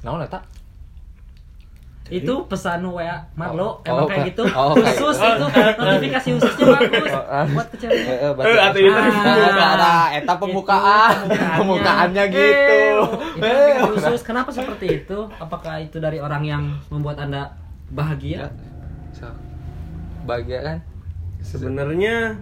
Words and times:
naon 0.00 0.20
eta? 0.20 0.40
Itu 2.08 2.48
pesan 2.48 2.88
WA 2.88 3.04
Oh, 3.04 3.20
Marlo 3.36 3.84
emang 3.84 4.04
oh, 4.04 4.08
kayak 4.08 4.32
gitu. 4.32 4.40
Oh, 4.48 4.72
khusus 4.72 5.20
kayak- 5.20 5.36
itu 5.36 5.46
notifikasi 5.76 6.28
khususnya 6.40 6.64
bagus. 6.72 7.12
Oh, 7.12 7.44
buat 7.52 7.66
ke 7.68 7.76
cewek 7.76 8.00
Heeh, 8.00 8.30
berarti- 8.32 8.80
Eh. 8.80 8.96
Pembukaan, 9.28 9.76
nah, 9.76 10.06
eta 10.08 10.34
pembukaan, 10.40 11.14
Itu 11.28 11.44
pembukaannya. 11.60 12.24
Eh, 12.24 12.32
gitu. 12.32 12.96
khusus. 13.92 14.20
Kenapa 14.24 14.48
seperti 14.48 15.04
itu? 15.04 15.18
Apakah 15.36 15.84
itu 15.84 16.00
dari 16.00 16.16
orang 16.16 16.42
yang 16.42 16.62
membuat 16.88 17.20
anda 17.20 17.52
bahagia? 17.92 18.56
So, 19.12 19.28
bahagia 20.24 20.64
kan? 20.64 20.78
Sebenarnya 21.44 22.40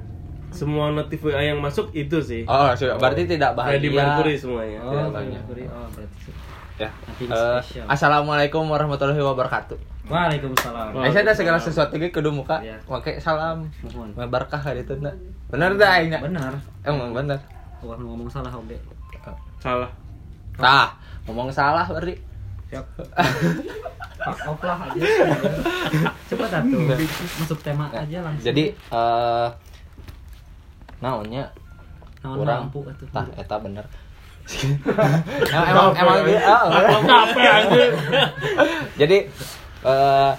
semua 0.55 0.95
notif 0.95 1.27
WA 1.27 1.43
yang 1.43 1.59
masuk 1.59 1.91
itu 1.91 2.23
sih. 2.23 2.47
Oh, 2.47 2.71
berarti 3.03 3.27
tidak 3.27 3.59
bahagia. 3.59 3.91
Mercury 3.91 4.39
semuanya. 4.39 4.79
oh 4.79 4.95
Tidak 4.95 5.11
banyak 5.11 5.43
banyak. 5.43 5.67
oh 5.67 5.91
berarti. 5.91 6.46
Ya. 6.77 6.93
Eh, 7.17 7.25
special. 7.25 7.89
Assalamualaikum 7.89 8.61
warahmatullahi 8.63 9.17
wabarakatuh. 9.19 9.81
Waalaikumsalam. 10.07 10.93
Eh, 10.99 11.11
saya 11.11 11.25
ada 11.25 11.33
segala 11.33 11.59
sesuatu 11.59 11.97
ge 11.97 12.13
kudu 12.13 12.29
muka, 12.31 12.61
Iya. 12.61 12.77
pakai 12.85 13.17
salam. 13.17 13.65
mohon 13.83 14.13
Berkah 14.29 14.61
hari 14.61 14.85
itu 14.85 14.93
enggak? 14.93 15.17
Bener 15.49 15.73
dah 15.75 15.97
aingnya. 15.97 16.21
benar 16.21 16.53
Emang 16.85 17.11
bener. 17.11 17.41
Orang 17.81 18.05
ngomong 18.05 18.29
salah 18.29 18.53
oke 18.53 18.77
Salah. 19.59 19.89
Tah, 20.55 20.89
ngomong 21.25 21.49
salah 21.49 21.85
berarti. 21.87 22.17
siap 22.67 22.83
off 24.51 24.59
lah 24.59 24.91
aja 24.91 24.99
cepat 26.27 26.51
atuh 26.51 26.83
masuk 27.39 27.63
tema 27.63 27.87
aja 27.87 28.27
langsung 28.27 28.43
Jadi 28.43 28.75
eh 28.75 29.49
naonnya 30.99 31.47
Naon 32.27 32.43
kurang 32.43 32.67
lampu 32.67 32.83
atuh. 32.83 33.07
tah 33.15 33.23
eta 33.39 33.55
bener. 33.63 33.87
Emang 35.51 35.89
emang 35.95 36.17
gitu. 36.23 36.39
ah, 36.47 37.27
anjir. 37.61 37.91
Jadi 38.97 39.19
eh 39.87 40.33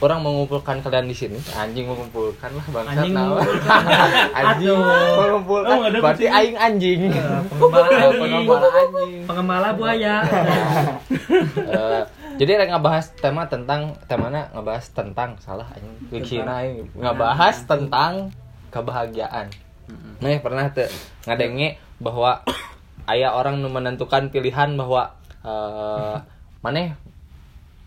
orang 0.00 0.24
mengumpulkan 0.24 0.80
kalian 0.80 1.06
di 1.06 1.16
sini. 1.16 1.38
Anjing 1.52 1.84
mengumpulkan 1.84 2.50
lah 2.56 2.66
bangsa. 2.72 2.90
Anjing 2.96 3.14
anjing 4.40 4.78
mengumpulkan. 4.80 5.76
Oh, 5.76 5.84
Berarti 6.00 6.24
kucing. 6.24 6.32
aing 6.32 6.56
anjing. 6.56 7.00
pengembala 7.52 7.88
anjing. 7.92 8.20
Pengembala 8.20 8.68
anjing. 8.72 9.12
pengembala 9.28 9.68
buaya 9.76 10.14
Eh, 11.70 12.02
jadi 12.40 12.56
rek 12.64 12.70
ngebahas 12.72 13.12
tema 13.20 13.44
tentang 13.46 13.94
temanya 14.08 14.48
ngebahas 14.56 14.86
tentang 14.96 15.36
salah 15.38 15.68
anjing 15.76 15.94
Wikina 16.08 16.64
aing 16.64 16.88
ngebahas 16.96 17.56
tentang 17.68 18.34
kebahagiaan. 18.72 19.52
Nah, 20.22 20.38
pernah 20.40 20.70
tuh 20.72 20.88
ngadenge 21.28 21.76
bahwa 22.00 22.40
ayah 23.10 23.34
orang 23.34 23.58
nu 23.58 23.68
menentukan 23.68 24.30
pilihan 24.30 24.74
bahwa 24.78 25.14
eh 25.42 26.16
maneh 26.64 26.92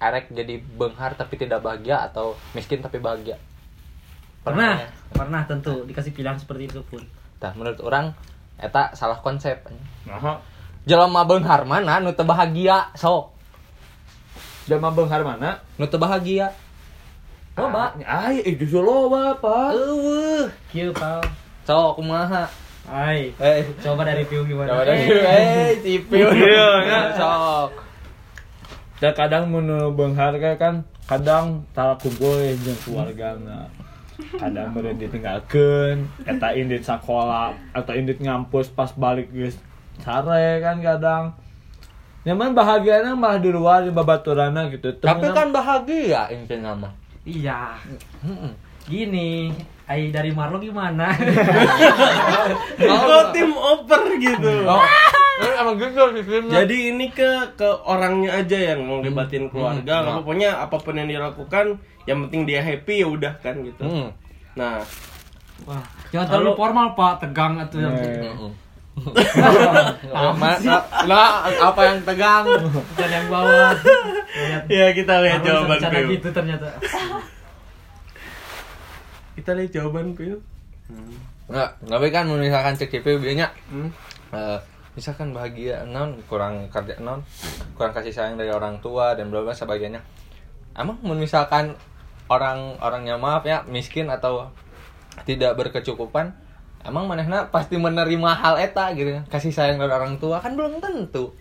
erek 0.01 0.33
jadi 0.35 0.59
benghar 0.59 1.15
tapi 1.15 1.39
tidak 1.39 1.63
bahagia 1.63 2.03
atau 2.09 2.35
miskin 2.51 2.83
tapi 2.83 2.99
bahagia. 2.99 3.39
pernah 4.43 4.75
ya? 4.75 4.89
pernah 5.15 5.47
tentu 5.47 5.87
dikasih 5.87 6.11
pilihan 6.11 6.35
seperti 6.35 6.67
itu 6.67 6.83
pun 6.83 6.99
Tah 7.39 7.55
menurut 7.55 7.79
orang 7.79 8.11
eta 8.59 8.91
salah 8.91 9.15
konsep. 9.23 9.63
Nah, 10.03 10.43
Jelema 10.83 11.23
beunghar 11.23 11.63
mana 11.63 12.03
nu 12.03 12.11
teu 12.11 12.27
bahagia 12.27 12.91
sok. 12.91 13.31
Jelma 14.63 14.95
Benghar 14.95 15.23
mana? 15.27 15.59
Nu 15.75 15.87
teu 15.91 15.99
bahagia. 15.99 16.51
coba 17.53 17.93
Ay, 18.01 18.41
eh 18.41 18.55
justru 18.57 18.81
loba, 18.81 19.37
Pak. 19.37 19.77
Eueuh. 19.77 20.49
kieu 20.73 20.89
pal 20.89 21.21
Sok 21.67 22.01
kumaha? 22.01 22.49
Hai, 22.83 23.31
Eh, 23.39 23.63
coba 23.79 24.03
dari 24.03 24.27
review 24.27 24.43
gimana? 24.43 24.75
coba 24.75 24.83
dari 24.91 25.07
Eh, 25.07 25.23
eh 25.23 25.71
cipil. 25.79 26.27
Iya, 26.35 26.69
ya. 26.83 26.99
Sok. 27.15 27.71
Dan 28.99 29.13
kadang 29.15 29.43
menurut 29.51 29.95
Benghar 29.95 30.35
kayak 30.35 30.59
kan 30.59 30.75
kadang 31.03 31.63
tara 31.71 31.95
kumpul 31.99 32.39
ya 32.39 32.55
jeung 32.55 32.79
keluargana. 32.83 33.67
Kadang 34.13 34.71
meureun 34.71 34.95
ditinggalkeun, 34.95 36.05
eta 36.23 36.53
indit 36.53 36.85
sakola 36.85 37.51
atau 37.73 37.91
indit 37.97 38.21
ngampus 38.21 38.69
pas 38.69 38.93
balik 38.93 39.27
geus 39.33 39.57
sare 39.99 40.61
kan 40.61 40.79
kadang. 40.79 41.23
Nyaman 42.23 42.55
bahagianya 42.55 43.19
malah 43.19 43.41
di 43.41 43.51
luar 43.51 43.83
di 43.83 43.91
babaturana 43.91 44.71
gitu. 44.71 44.95
Tapi 44.95 45.27
kan 45.33 45.51
bahagia 45.51 46.31
intinya 46.31 46.71
mah. 46.71 46.93
Iya, 47.23 47.75
Heeh. 48.23 48.51
gini, 48.87 49.51
Ai 49.83 50.15
dari 50.15 50.31
Marlo 50.31 50.63
gimana? 50.63 51.11
Kok 52.79 53.25
tim 53.35 53.51
oper 53.51 54.01
gitu. 54.19 54.51
Oh, 55.33 55.49
emang 55.49 55.81
gitu 55.81 56.13
sih 56.13 56.23
filmnya. 56.29 56.61
Jadi 56.61 56.93
ini 56.93 57.09
ke 57.09 57.25
ke 57.57 57.65
orangnya 57.89 58.37
aja 58.37 58.53
yang 58.53 58.85
mau 58.85 59.01
libatin 59.01 59.49
keluarga. 59.49 60.05
Hmm. 60.05 60.21
Pokoknya 60.21 60.61
apa 60.61 60.77
pun 60.77 60.93
yang 60.93 61.09
dilakukan, 61.09 61.81
yang 62.05 62.29
penting 62.29 62.45
dia 62.45 62.61
happy 62.61 63.01
ya 63.01 63.09
udah 63.09 63.33
kan 63.41 63.57
gitu. 63.65 63.81
Hmm. 63.81 64.13
Nah, 64.53 64.85
Wah, 65.65 65.81
jangan 66.13 66.37
terlalu 66.37 66.53
Kalau- 66.53 66.59
formal 66.61 66.87
Pak, 66.93 67.13
tegang 67.25 67.57
atuh. 67.57 67.81
Eh. 67.81 67.89
Heeh. 68.29 68.51
Ma- 70.37 70.59
nah, 70.61 70.81
nah, 71.09 71.29
apa 71.49 71.81
yang 71.81 71.99
tegang? 72.05 72.45
Bukan 72.69 73.09
yang 73.09 73.27
bawah. 73.33 73.73
Ya 74.69 74.89
kita 74.93 75.21
lihat 75.21 75.41
jawaban 75.45 75.77
Pil. 75.77 76.17
gitu 76.17 76.29
ternyata. 76.29 76.77
Kita 79.33 79.57
lihat 79.57 79.71
jawaban 79.73 80.13
Pil. 80.13 80.37
Nggak, 81.49 81.69
tapi 81.89 82.07
kan 82.13 82.25
misalkan 82.29 82.75
cek 82.77 82.89
CP 82.91 83.19
biasanya 83.19 83.47
Hmm. 83.71 83.89
eh, 84.31 84.59
misalkan 84.93 85.33
bahagia 85.33 85.83
non 85.89 86.21
kurang 86.29 86.69
kerja 86.69 87.01
non 87.01 87.25
kurang 87.73 87.97
kasih 87.97 88.13
sayang 88.13 88.37
dari 88.37 88.53
orang 88.53 88.77
tua 88.77 89.17
dan 89.17 89.33
bla 89.33 89.41
bla 89.41 89.55
sebagainya 89.55 89.99
emang 90.77 91.01
mun 91.01 91.17
misalkan 91.17 91.73
orang 92.29 92.77
orangnya 92.77 93.17
maaf 93.17 93.41
ya 93.41 93.65
miskin 93.65 94.13
atau 94.13 94.53
tidak 95.25 95.57
berkecukupan 95.57 96.29
emang 96.85 97.09
manehna 97.09 97.49
pasti 97.49 97.79
menerima 97.79 98.31
hal 98.37 98.55
eta 98.61 98.93
gitu 98.93 99.17
kasih 99.33 99.49
sayang 99.49 99.81
dari 99.81 99.89
orang 99.89 100.21
tua 100.21 100.37
kan 100.37 100.53
belum 100.53 100.77
tentu 100.77 101.33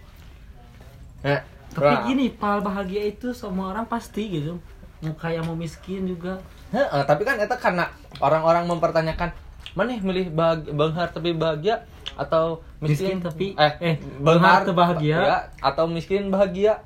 nah, 1.20 1.44
Tapi 1.72 2.12
gini, 2.12 2.28
pal 2.28 2.60
bahagia 2.60 3.08
itu 3.08 3.32
semua 3.32 3.72
orang 3.72 3.88
pasti 3.88 4.28
gitu. 4.28 4.60
Mau 5.00 5.16
kaya 5.16 5.40
mau 5.40 5.56
miskin 5.56 6.04
juga. 6.04 6.36
Heeh, 6.72 7.02
tapi 7.04 7.22
kan 7.22 7.36
eta 7.36 7.54
karena 7.54 7.84
orang-orang 8.18 8.64
mempertanyakan 8.64 9.28
mana 9.72 9.92
milih 9.94 10.32
bahagia, 10.32 10.72
benghar 10.72 11.08
tapi 11.08 11.32
bahagia 11.32 11.84
atau 12.14 12.60
miskin, 12.78 13.16
Miskin 13.16 13.18
tapi- 13.20 13.54
eh, 13.54 13.72
eh, 13.78 13.94
benghar 14.18 14.64
teu 14.64 14.72
bahagia. 14.72 15.16
ya, 15.16 15.36
atau 15.60 15.84
miskin 15.86 16.28
bahagia? 16.28 16.80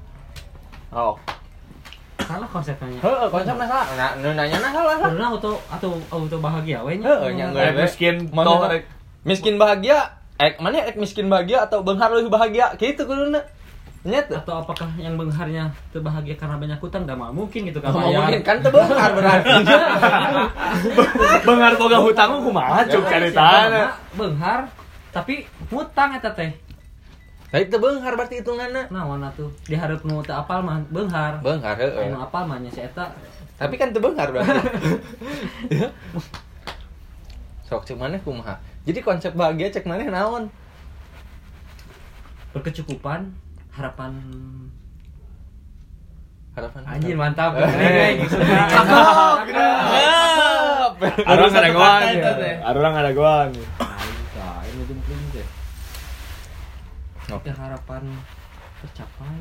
Oh. 0.91 1.19
Salah 2.19 2.47
konsepnya. 2.49 2.99
heeh 2.99 3.27
konsepnya 3.29 3.67
salah. 3.69 3.87
Nah 3.95 4.11
nanya 4.35 4.59
nah 4.59 4.71
salah. 4.73 4.97
Lah 4.97 5.07
Karena 5.07 5.27
auto 5.31 5.53
atau 5.69 5.95
auto 6.09 6.37
bahagia 6.41 6.83
we 6.83 6.99
nya. 6.99 7.07
heeh 7.09 7.31
nya 7.33 7.45
Eh, 7.47 7.51
enggak 7.71 7.87
miskin 7.87 8.15
toh, 8.29 8.59
miskin 9.23 9.55
bahagia? 9.57 9.99
Eh 10.37 10.59
mana 10.59 10.83
ek 10.83 10.99
miskin 10.99 11.27
bahagia 11.27 11.63
atau 11.63 11.87
benghar 11.87 12.11
lebih 12.11 12.29
bahagia? 12.29 12.75
Gitu 12.75 13.03
kuduna 13.03 13.39
nya 14.07 14.23
tuh 14.23 14.39
atau 14.39 14.63
apakah 14.63 14.87
yang 14.95 15.19
bengharnya 15.19 15.67
terbahagia 15.91 16.39
karena 16.39 16.55
banyak 16.57 16.79
hutang? 16.79 17.03
Gak 17.03 17.19
mau 17.19 17.29
mungkin 17.29 17.67
gitu 17.67 17.83
kan 17.83 17.91
Oh, 17.91 17.99
bayar. 17.99 18.23
mungkin. 18.23 18.41
Kan 18.41 18.57
teu 18.63 18.71
benghar 18.71 19.11
berarti 19.13 19.51
Benghar 21.47 21.73
boga 21.75 21.99
hutang 21.99 22.31
kumaha 22.39 22.81
cuk 22.85 23.03
Ya, 23.03 23.11
caritana. 23.11 23.67
siapa, 23.67 23.91
benghar 24.15 24.61
tapi 25.11 25.35
hutang 25.67 26.15
eta 26.15 26.31
teh. 26.31 26.55
Tapi 27.47 27.67
teu 27.67 27.79
benghar 27.79 28.15
berarti 28.15 28.39
hitunganna 28.39 28.87
naon 28.89 29.21
atuh? 29.21 29.51
Diharap 29.65 30.01
nu 30.03 30.23
teu 30.23 30.33
apal 30.33 30.63
mah 30.63 30.79
benghar 30.87 31.43
benghar 31.43 31.75
heeh. 31.75 32.07
Anu 32.07 32.21
apal 32.21 32.47
mah 32.47 32.57
nya 32.57 32.71
si 32.71 32.81
eta. 32.81 33.11
Tapi 33.57 33.75
kan 33.75 33.91
tebengar 33.91 34.31
berarti. 34.31 34.55
Ya. 35.73 35.91
Sok 37.65 37.83
cek 37.83 37.99
mana 37.99 38.15
kumaha. 38.21 38.55
Jadi 38.83 39.03
konsep 39.03 39.35
bahagia 39.35 39.67
cek 39.69 39.83
mana 39.85 40.07
naon? 40.07 40.47
berkecukupan 42.53 43.37
harapan. 43.77 44.13
Harapan. 46.57 46.83
anjir 46.89 47.15
mantap. 47.15 47.53
Eh. 50.97 51.29
Arurang 51.29 51.53
ada 51.53 51.71
goan. 51.71 52.03
Arurang 52.65 52.95
ada 52.97 53.11
goan. 53.13 53.51
Nah, 53.77 54.61
ini 54.65 54.83
jempling 54.89 55.23
teh 55.31 55.47
Oke. 57.29 57.51
ya 57.51 57.55
harapan 57.55 58.03
tercapai. 58.81 59.39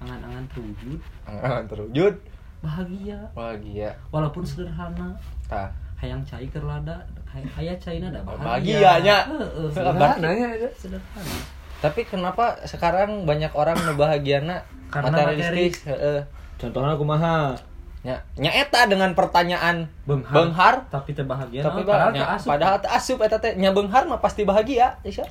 Angan-angan 0.00 0.44
terwujud. 0.48 1.00
Angan 1.28 1.64
terwujud. 1.68 2.14
bahagia. 2.60 3.20
Bahagia. 3.32 3.90
walaupun 4.08 4.44
sederhana. 4.44 5.16
Tah. 5.44 5.68
hayang 6.00 6.24
cai 6.24 6.48
keur 6.48 6.64
lada 6.64 7.04
hay- 7.28 7.44
haya 7.44 7.76
cai 7.76 8.00
ada 8.00 8.24
Bahagianya. 8.24 9.28
Heeh, 9.28 9.68
Berarti- 9.68 10.16
sederhana. 10.16 10.68
sederhana 10.72 11.36
Tapi 11.80 12.04
kenapa 12.04 12.60
sekarang 12.68 13.24
banyak 13.24 13.52
orang 13.56 13.76
nu 13.88 13.96
bahagiana 13.96 14.62
Karena 14.92 15.16
materialistis? 15.16 15.88
Heeh. 15.88 16.20
Contohnya 16.60 16.94
kumaha? 17.00 17.56
Nya, 18.00 18.16
nya 18.40 18.48
eta 18.56 18.88
dengan 18.88 19.12
pertanyaan 19.12 19.84
benghar, 20.08 20.32
benghar 20.32 20.74
tapi 20.88 21.12
terbahagia 21.12 21.60
tapi 21.60 21.84
teu 21.84 21.92
asup. 21.92 22.48
padahal 22.48 22.80
asup 22.88 23.20
eta 23.20 23.36
teh 23.36 23.60
nya 23.60 23.76
benghar 23.76 24.08
mah 24.08 24.24
pasti 24.24 24.48
bahagia, 24.48 24.96
Isya. 25.04 25.28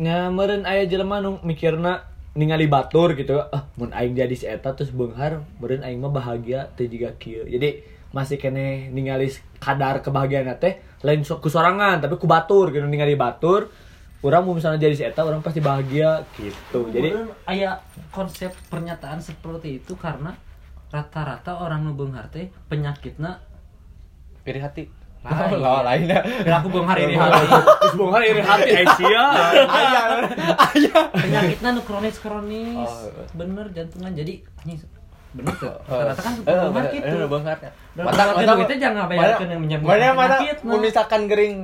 Nya 0.00 0.32
meureun 0.32 0.64
aya 0.64 0.88
jelema 0.88 1.20
nu 1.20 1.36
mikirna 1.44 2.08
ningali 2.32 2.72
batur 2.72 3.12
gitu 3.20 3.36
ah 3.52 3.68
mun 3.76 3.92
aing 3.92 4.16
jadi 4.16 4.32
si 4.32 4.48
eta 4.48 4.72
terus 4.72 4.92
beunghar 4.96 5.44
meureun 5.60 5.84
aing 5.84 6.00
mah 6.00 6.08
bahagia 6.08 6.72
teh 6.72 6.88
jiga 6.88 7.12
kieu 7.20 7.44
jadi 7.44 7.84
masih 8.16 8.40
kene 8.40 8.88
ningali 8.88 9.28
kadar 9.60 10.00
kebahagiaan 10.00 10.56
teh 10.56 10.80
lain 11.04 11.20
ku 11.20 11.48
sorangan 11.52 12.00
tapi 12.00 12.16
ku 12.16 12.24
batur 12.24 12.72
gitu 12.72 12.88
ningali 12.88 13.12
batur 13.12 13.68
orang 14.18 14.42
mau 14.42 14.52
misalnya 14.52 14.78
jadi 14.78 14.94
si 14.94 15.04
eta 15.04 15.20
orang 15.20 15.40
pasti 15.40 15.60
bahagia 15.60 16.24
gitu. 16.34 16.88
Jadi 16.88 17.10
Kemudian 17.10 17.36
aya 17.44 17.78
konsep 18.08 18.50
pernyataan 18.66 19.20
seperti 19.20 19.78
itu 19.78 19.92
karena 19.94 20.32
rata-rata 20.86 21.58
orang 21.58 21.82
nu 21.82 21.92
beunghar 21.92 22.26
teh 22.26 22.48
penyakitna 22.66 23.42
iri 24.42 24.58
hati. 24.58 24.84
Lain. 25.20 25.58
oh 25.66 25.82
lainnya 25.82 26.22
perilaku 26.22 26.70
beunghar 26.70 26.96
ini 26.96 27.14
hati. 27.14 27.44
terus 27.50 27.94
beunghar 27.94 28.22
iri 28.22 28.38
hati 28.40 28.70
Aisyah. 28.72 29.28
Penyakitnya 31.12 31.68
nu 31.72 31.80
kronis. 31.82 32.16
Kronis 32.16 32.86
Oh. 32.86 33.10
bener 33.34 33.66
jantungan. 33.70 34.12
Jadi 34.12 34.42
bener 35.34 35.52
tuh. 35.58 35.68
Oh. 35.68 36.00
rata-rata 36.00 36.22
kan 36.22 36.34
Eh, 36.40 36.68
bener, 36.70 36.84
gitu. 36.90 37.16
eh, 37.18 37.26
beunghar. 37.28 37.56
Dan 37.58 37.72
Mata- 37.98 38.32
mata- 38.32 38.54
duitnya 38.54 38.78
jangan 38.80 39.04
bayarkeun 39.06 39.48
yang 39.50 39.60
menyembuhkan 39.60 39.98
mana 39.98 40.08
mana 40.14 40.36
misalkan 40.78 41.22
gering. 41.26 41.56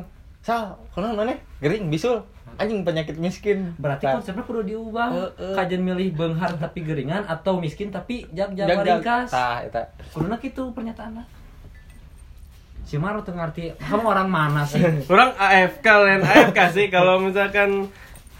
Sal 0.43 0.75
konon 0.91 1.15
mana? 1.15 1.33
Gering 1.63 1.87
bisul 1.87 2.19
anjing 2.63 2.87
penyakit 2.87 3.19
miskin. 3.19 3.75
Berarti 3.77 4.07
Tah. 4.07 4.15
konsepnya 4.17 4.47
perlu 4.47 4.63
diubah. 4.63 5.09
Heeh. 5.11 5.55
kajian 5.59 5.83
milih 5.83 6.15
beunghar 6.15 6.55
tapi 6.57 6.87
geringan 6.87 7.27
atau 7.27 7.59
miskin 7.59 7.91
tapi 7.91 8.31
jag 8.31 8.55
jag 8.55 8.71
ringkas 8.71 9.35
tah 9.35 9.61
eta. 9.67 9.91
Kuduna 10.15 10.39
gitu 10.39 10.71
pernyataannya. 10.71 11.27
Si 12.87 13.01
Maro 13.01 13.27
tuh 13.27 13.35
ngerti 13.35 13.75
kamu 13.79 14.05
orang 14.07 14.29
mana 14.31 14.63
sih? 14.63 14.79
Kurang 15.11 15.35
AFK 15.35 15.87
lain 15.87 16.23
AFK 16.23 16.59
sih. 16.71 16.87
Kalau 16.93 17.19
misalkan 17.19 17.91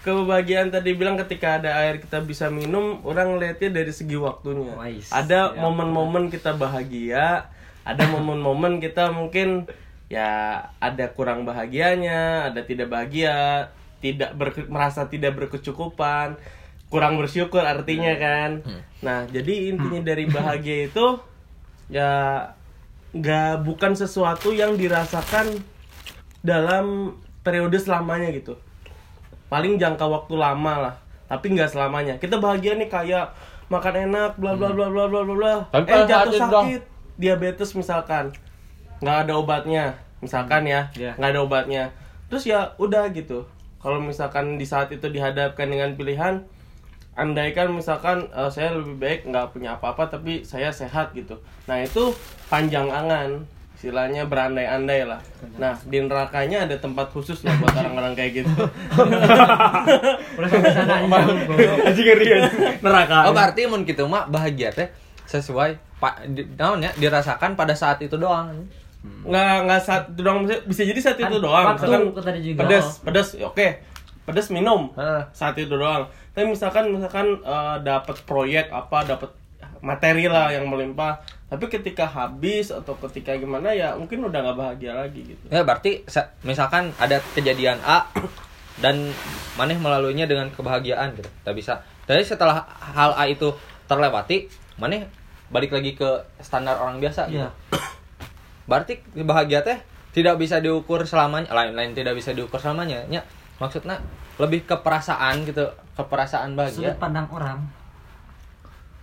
kebahagiaan 0.03 0.67
tadi 0.67 0.93
bilang 0.99 1.15
ketika 1.15 1.63
ada 1.63 1.79
air 1.79 1.97
kita 2.03 2.19
bisa 2.21 2.51
minum, 2.51 2.99
orang 3.07 3.39
lihatnya 3.39 3.81
dari 3.81 3.91
segi 3.95 4.19
waktunya. 4.19 4.75
Wais, 4.75 5.07
Ada 5.09 5.55
ya 5.55 5.63
momen-momen 5.63 6.27
kita 6.27 6.59
bahagia, 6.59 7.47
ada 7.87 8.03
momen-momen 8.11 8.83
kita 8.83 9.15
mungkin 9.15 9.65
ya 10.11 10.59
ada 10.83 11.05
kurang 11.15 11.47
bahagianya, 11.47 12.51
ada 12.51 12.61
tidak 12.67 12.91
bahagia, 12.91 13.71
tidak 14.03 14.35
ber- 14.35 14.67
merasa 14.67 15.07
tidak 15.07 15.39
berkecukupan, 15.39 16.35
kurang 16.91 17.15
bersyukur 17.15 17.63
artinya 17.63 18.11
kan. 18.15 18.59
Nah, 18.99 19.23
jadi 19.25 19.71
intinya 19.71 20.03
dari 20.03 20.27
bahagia 20.27 20.77
itu 20.91 21.05
ya 21.87 22.43
nggak 23.13 23.63
bukan 23.63 23.93
sesuatu 23.93 24.51
yang 24.51 24.75
dirasakan 24.75 25.63
dalam 26.41 27.15
periode 27.39 27.77
selamanya 27.77 28.27
gitu. 28.29 28.59
Paling 29.47 29.77
jangka 29.77 30.03
waktu 30.03 30.35
lama 30.35 30.73
lah 30.81 30.95
tapi 31.25 31.49
nggak 31.49 31.71
selamanya. 31.71 32.13
Kita 32.17 32.37
bahagia 32.37 32.75
nih 32.75 32.85
kayak 32.85 33.31
makan 33.65 34.11
enak 34.11 34.37
bla 34.37 34.53
bla 34.53 34.69
bla 34.69 34.85
bla 34.85 35.07
bla 35.07 35.21
bla 35.23 35.35
bla. 35.35 35.55
Eh 35.87 36.03
jatuh 36.05 36.31
sakit 36.67 36.81
diabetes 37.15 37.69
misalkan. 37.73 38.25
Nggak 38.99 39.17
ada 39.25 39.33
obatnya 39.33 39.85
misalkan 40.19 40.63
ya. 40.63 40.89
Iya. 40.93 41.13
nggak 41.15 41.29
ada 41.31 41.41
obatnya. 41.41 41.83
Terus 42.27 42.43
ya 42.45 42.73
udah 42.77 43.07
gitu 43.09 43.45
kalau 43.83 43.99
misalkan 43.99 44.55
di 44.55 44.63
saat 44.63 44.87
itu 44.95 45.11
dihadapkan 45.11 45.67
dengan 45.67 45.91
pilihan 45.99 46.47
andaikan 47.13 47.69
misalkan 47.75 48.25
eh, 48.31 48.49
saya 48.49 48.73
lebih 48.73 48.95
baik 48.97 49.19
nggak 49.29 49.51
punya 49.53 49.75
apa-apa 49.77 50.07
tapi 50.07 50.41
saya 50.47 50.71
sehat 50.71 51.11
gitu. 51.13 51.37
Nah 51.67 51.83
itu 51.83 52.15
panjang 52.47 52.89
angan 52.89 53.43
istilahnya 53.77 54.23
berandai-andai 54.31 55.03
lah. 55.03 55.19
Nah 55.59 55.75
di 55.83 55.99
nerakanya 55.99 56.63
ada 56.63 56.79
tempat 56.79 57.11
khusus 57.11 57.43
lah 57.43 57.53
buat 57.59 57.75
orang-orang 57.75 58.15
kayak 58.15 58.31
gitu. 58.41 58.63
Udah 60.39 60.47
sampai 60.49 60.71
sana 60.71 61.03
aja. 61.03 61.33
Anjing 61.91 62.05
ngeri 62.07 62.25
neraka. 62.79 63.27
Oh 63.27 63.35
berarti 63.35 63.67
mun 63.67 63.83
gitu 63.83 64.07
mah 64.07 64.25
bahagia 64.31 64.71
teh 64.71 64.87
sesuai 65.27 65.99
pak 65.99 66.27
di, 66.31 66.47
naon 66.55 66.83
ya 66.83 66.91
dirasakan 66.95 67.55
pada 67.55 67.75
saat 67.75 67.99
itu 68.03 68.19
doang 68.19 68.67
nggak 69.03 69.55
nggak 69.67 69.81
saat 69.83 70.03
itu 70.09 70.21
doang 70.23 70.47
bisa, 70.47 70.81
jadi 70.81 70.99
saat 70.99 71.19
Kan 71.19 71.27
itu 71.27 71.37
doang 71.39 71.65
waktu 71.75 71.83
misalkan 71.83 72.23
tadi 72.23 72.39
juga. 72.41 72.59
pedas 72.63 72.87
pedas 73.03 73.27
ya 73.35 73.45
oke 73.47 73.67
pedas 74.23 74.47
minum 74.47 74.91
Heeh. 74.95 75.21
saat 75.31 75.55
itu 75.55 75.69
doang 75.69 76.07
tapi 76.31 76.47
misalkan 76.47 76.87
misalkan 76.87 77.39
eh, 77.39 77.75
dapat 77.83 78.15
proyek 78.23 78.71
apa 78.71 79.03
dapat 79.03 79.29
materi 79.83 80.31
lah 80.31 80.47
yang 80.49 80.63
melimpah 80.65 81.19
tapi 81.51 81.67
ketika 81.67 82.07
habis 82.07 82.71
atau 82.71 82.95
ketika 82.97 83.35
gimana 83.35 83.75
ya 83.75 83.93
mungkin 83.93 84.23
udah 84.23 84.39
nggak 84.41 84.57
bahagia 84.57 84.95
lagi 84.95 85.35
gitu 85.35 85.43
ya 85.51 85.61
berarti 85.61 86.07
sa- 86.07 86.31
misalkan 86.41 86.95
ada 86.95 87.19
kejadian 87.35 87.83
A 87.83 88.07
dan 88.79 89.11
maneh 89.53 89.75
melaluinya 89.75 90.23
dengan 90.23 90.47
kebahagiaan 90.49 91.13
gitu 91.13 91.27
tak 91.43 91.53
bisa 91.53 91.83
tapi 92.03 92.23
setelah 92.23 92.63
hal 92.95 93.11
A 93.13 93.27
itu 93.27 93.51
terlewati 93.85 94.47
maneh 94.79 95.05
balik 95.51 95.69
lagi 95.69 95.93
ke 95.93 96.09
standar 96.39 96.79
orang 96.79 96.97
biasa 96.97 97.29
gitu. 97.29 97.43
Iya. 97.43 97.51
Berarti 98.63 98.99
bahagia 99.23 99.59
teh 99.61 99.77
tidak 100.13 100.37
bisa 100.37 100.61
diukur 100.61 101.03
selamanya 101.03 101.49
lain 101.51 101.73
lain 101.73 101.91
tidak 101.97 102.13
bisa 102.13 102.31
diukur 102.31 102.61
selamanya. 102.61 103.03
Nya 103.09 103.21
maksudnya 103.57 103.97
lebih 104.37 104.65
ke 104.65 104.75
perasaan 104.81 105.45
gitu 105.45 105.65
ke 105.93 106.03
perasaan 106.05 106.53
bahagia. 106.57 106.93
Sudut 106.93 106.97
pandang 107.01 107.27
orang. 107.33 107.59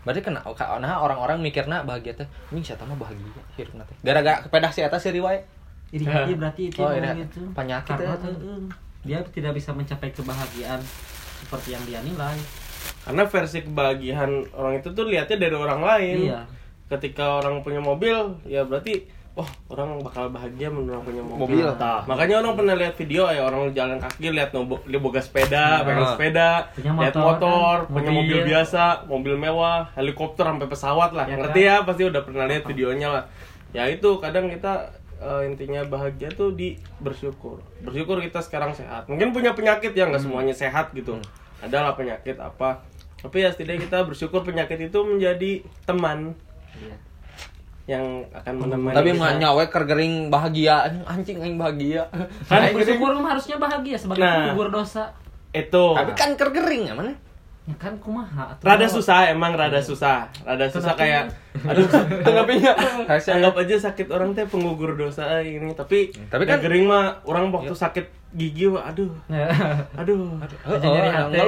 Berarti 0.01 0.25
kena 0.25 0.41
karena 0.57 0.97
orang-orang 0.97 1.45
mikirna 1.45 1.85
bahagia 1.85 2.17
teh 2.17 2.29
ini 2.57 2.65
siapa 2.65 2.89
mah 2.89 2.97
bahagia 2.97 3.43
hirupna 3.59 3.85
teh? 3.85 3.97
Gara-gara 4.01 4.41
kepedah 4.47 4.73
si 4.73 4.81
eta 4.81 4.97
si 4.97 5.13
riwayat. 5.13 5.45
Iri 5.93 6.07
hati 6.11 6.33
berarti 6.39 6.63
itu 6.73 6.81
Oh, 6.81 6.95
iri 6.95 7.27
gitu. 7.27 7.41
Penyakit 7.53 7.91
karena 7.99 8.17
ya. 8.17 8.23
tuh, 8.23 8.33
eh, 8.33 8.61
dia 9.05 9.19
tidak 9.29 9.53
bisa 9.59 9.75
mencapai 9.77 10.09
kebahagiaan 10.15 10.81
seperti 11.45 11.77
yang 11.77 11.85
dia 11.85 12.01
nilai. 12.01 12.39
Karena 13.05 13.25
versi 13.29 13.59
kebahagiaan 13.67 14.31
orang 14.57 14.81
itu 14.81 14.89
tuh 14.95 15.05
lihatnya 15.05 15.37
dari 15.37 15.57
orang 15.57 15.83
lain. 15.85 16.17
Iya. 16.33 16.41
Ketika 16.91 17.43
orang 17.45 17.61
punya 17.61 17.79
mobil 17.85 18.17
ya 18.49 18.65
berarti 18.65 19.05
oh 19.33 19.47
orang 19.69 20.01
bakal 20.01 20.27
bahagia 20.29 20.67
menurut 20.67 20.91
orang 20.93 21.05
punya 21.05 21.23
mobil, 21.23 21.41
Mobil, 21.41 21.67
tah. 21.75 22.03
makanya 22.05 22.43
orang 22.43 22.53
pernah 22.53 22.75
lihat 22.75 22.95
video 22.95 23.23
ya 23.27 23.43
orang 23.43 23.71
jalan 23.71 23.97
kaki 23.97 24.27
lihat 24.29 24.51
nobo 24.51 24.83
dia 24.83 24.99
boga 24.99 25.21
sepeda 25.21 25.63
Ah. 25.73 25.79
pegang 25.81 26.09
sepeda 26.09 26.49
Punya 26.73 26.91
lihat 26.93 27.15
motor, 27.15 27.25
motor 27.25 27.75
kan? 27.81 27.95
punya 27.95 28.11
Mobil. 28.11 28.27
mobil 28.29 28.41
biasa 28.45 28.83
mobil 29.07 29.35
mewah 29.37 29.79
helikopter 29.95 30.45
sampai 30.45 30.67
pesawat 30.67 31.11
lah. 31.13 31.25
Ya 31.25 31.37
ngerti 31.37 31.61
kan? 31.61 31.71
ya? 31.71 31.77
Pasti 31.83 32.03
udah 32.05 32.23
pernah 32.23 32.45
lihat 32.45 32.65
videonya 32.65 33.09
lah. 33.09 33.25
Ya 33.71 33.87
itu 33.87 34.11
kadang 34.19 34.47
kita 34.47 34.73
eh, 35.17 35.43
intinya 35.47 35.81
bahagia 35.85 36.29
tuh 36.31 36.51
di 36.51 36.75
bersyukur. 36.99 37.63
Bersyukur 37.79 38.19
kita 38.19 38.41
sekarang 38.41 38.73
sehat. 38.73 39.07
Mungkin 39.07 39.31
punya 39.31 39.53
penyakit 39.53 39.93
ya 39.93 40.05
Hmm. 40.05 40.11
nggak 40.11 40.23
semuanya 40.23 40.55
sehat 40.55 40.91
gitu. 40.91 41.23
Adalah 41.59 41.95
penyakit 41.95 42.35
apa. 42.37 42.83
Tapi 43.17 43.37
ya 43.39 43.49
setidaknya 43.49 43.85
kita 43.85 43.99
bersyukur 44.03 44.43
penyakit 44.43 44.81
itu 44.83 44.99
menjadi 44.99 45.53
teman. 45.85 46.35
Iya 46.75 46.99
yang 47.91 48.23
akan 48.31 48.55
menemani 48.55 48.95
tapi 48.95 49.11
mah 49.19 49.35
nyawe 49.35 49.65
kergering 49.67 50.31
bahagia. 50.31 50.87
Anjing 50.87 51.03
anjing 51.11 51.39
aing 51.43 51.59
bahagia. 51.59 52.07
Kan 52.47 52.71
gering. 52.71 52.75
bersyukur 52.79 53.11
mah 53.19 53.35
harusnya 53.35 53.57
bahagia 53.59 53.97
sebagai 53.99 54.23
Nah. 54.23 54.55
penggugur 54.55 54.71
dosa. 54.71 55.11
Itu. 55.51 55.99
Tapi 55.99 56.15
kan 56.15 56.39
kergering 56.39 56.87
ya 56.87 56.95
mana 56.95 57.11
ya 57.71 57.75
kan 57.79 57.95
kumaha 57.97 58.51
atuh. 58.51 58.67
rada 58.67 58.85
susah 58.85 59.31
emang 59.31 59.55
rada 59.55 59.79
susah. 59.79 60.27
Rada 60.43 60.67
susah 60.67 60.93
kayak 60.93 61.31
aduh 61.63 61.87
tengapnya 62.27 62.75
anggap 63.07 63.55
aja 63.57 63.77
sakit 63.81 64.07
orang 64.09 64.35
teh 64.35 64.43
penggugur 64.45 64.95
dosa 64.95 65.39
ini 65.39 65.71
tapi 65.73 66.11
Tapi 66.11 66.27
tapi 66.27 66.45
kan- 66.47 66.59
gering 66.59 66.87
mah 66.87 67.23
orang 67.23 67.51
waktu 67.51 67.71
sakit 67.71 68.07
gigi 68.31 68.71
wah 68.71 68.87
aduh. 68.87 69.11
Aduh. 69.97 70.39
Oh, 70.63 70.79
Jadi 70.79 71.09
hati. 71.11 71.39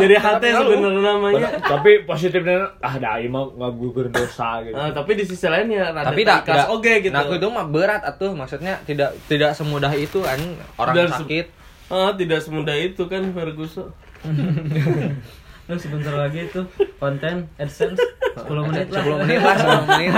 jadi 0.00 0.16
hati 0.16 0.46
sebenarnya 0.48 1.00
namanya. 1.04 1.48
Tapi 1.60 2.08
positifnya 2.08 2.72
ah 2.80 2.96
dah 2.96 3.20
mah 3.22 3.44
nggak 3.50 3.72
gugur 3.76 4.08
dosa 4.08 4.64
gitu. 4.64 4.72
Nah, 4.72 4.88
tapi 4.90 5.12
di 5.12 5.24
sisi 5.24 5.44
lain 5.44 5.68
ya 5.68 5.92
rada 5.92 6.08
tapi 6.08 6.24
tidak 6.24 6.72
oge 6.72 7.04
gitu. 7.04 7.12
Nah 7.12 7.28
itu 7.28 7.48
mah 7.48 7.68
berat 7.68 8.00
atuh. 8.00 8.32
Maksudnya 8.32 8.80
tidak 8.84 9.12
tidak 9.28 9.52
semudah 9.52 9.92
itu 9.92 10.20
kan 10.20 10.40
orang 10.76 11.04
sakit. 11.06 11.46
Ah 11.92 12.16
tidak 12.16 12.40
semudah 12.40 12.76
itu 12.76 13.02
kan 13.04 13.20
Ferguson 13.30 13.92
Lu 15.68 15.76
sebentar 15.76 16.12
lagi 16.12 16.50
tuh 16.50 16.66
konten 16.96 17.46
AdSense 17.54 18.00
10 18.36 18.42
menit 18.64 18.88
lah. 18.88 19.02
10 19.02 19.22
menit 19.22 19.38
lah 19.38 19.54
10 19.54 19.88
menit 19.88 20.10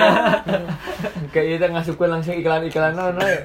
kayak 1.32 1.46
kita 1.52 1.66
ngasupkan 1.68 2.08
langsung 2.10 2.34
iklan-iklan 2.34 2.92
naon 2.92 3.16
we 3.16 3.36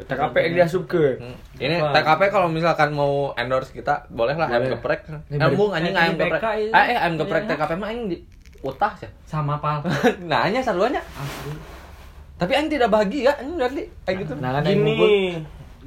TKP 0.00 0.34
yang 0.40 0.54
diasupkeun 0.56 1.14
Hmm. 1.18 1.36
ini. 1.58 1.76
TKP 1.76 2.20
kalau 2.28 2.46
misalkan 2.46 2.90
mau 2.90 3.34
endorse 3.34 3.70
kita 3.70 4.06
boleh 4.08 4.32
lah 4.32 4.46
ayam 4.46 4.70
geprek. 4.72 5.10
Embung 5.28 5.70
anjing 5.70 5.90
Eh, 5.90 5.98
ayam 6.00 6.14
ini 6.14 6.22
geprek. 6.22 6.40
Itu. 6.40 6.70
eh 6.70 6.84
eh, 6.86 6.96
ayam 6.96 7.14
geprek 7.16 7.42
Iya. 7.42 7.50
TKP 7.50 7.70
mah 7.74 7.88
aing 7.88 8.02
di 8.06 8.16
utah 8.60 8.92
sih. 8.94 9.10
Sama 9.24 9.58
pal 9.58 9.82
nah 10.30 10.46
hanya 10.46 10.58
saruannya 10.60 11.02
Asli. 11.02 11.50
tapi 12.36 12.52
aing 12.54 12.70
tidak 12.70 12.88
bahagia 12.88 13.34
anjing 13.34 13.56
berarti. 13.56 13.82
Kayak 14.02 14.16
gitu. 14.22 14.32
Nah 14.36 14.50
kan 14.54 14.62
gini 14.64 14.94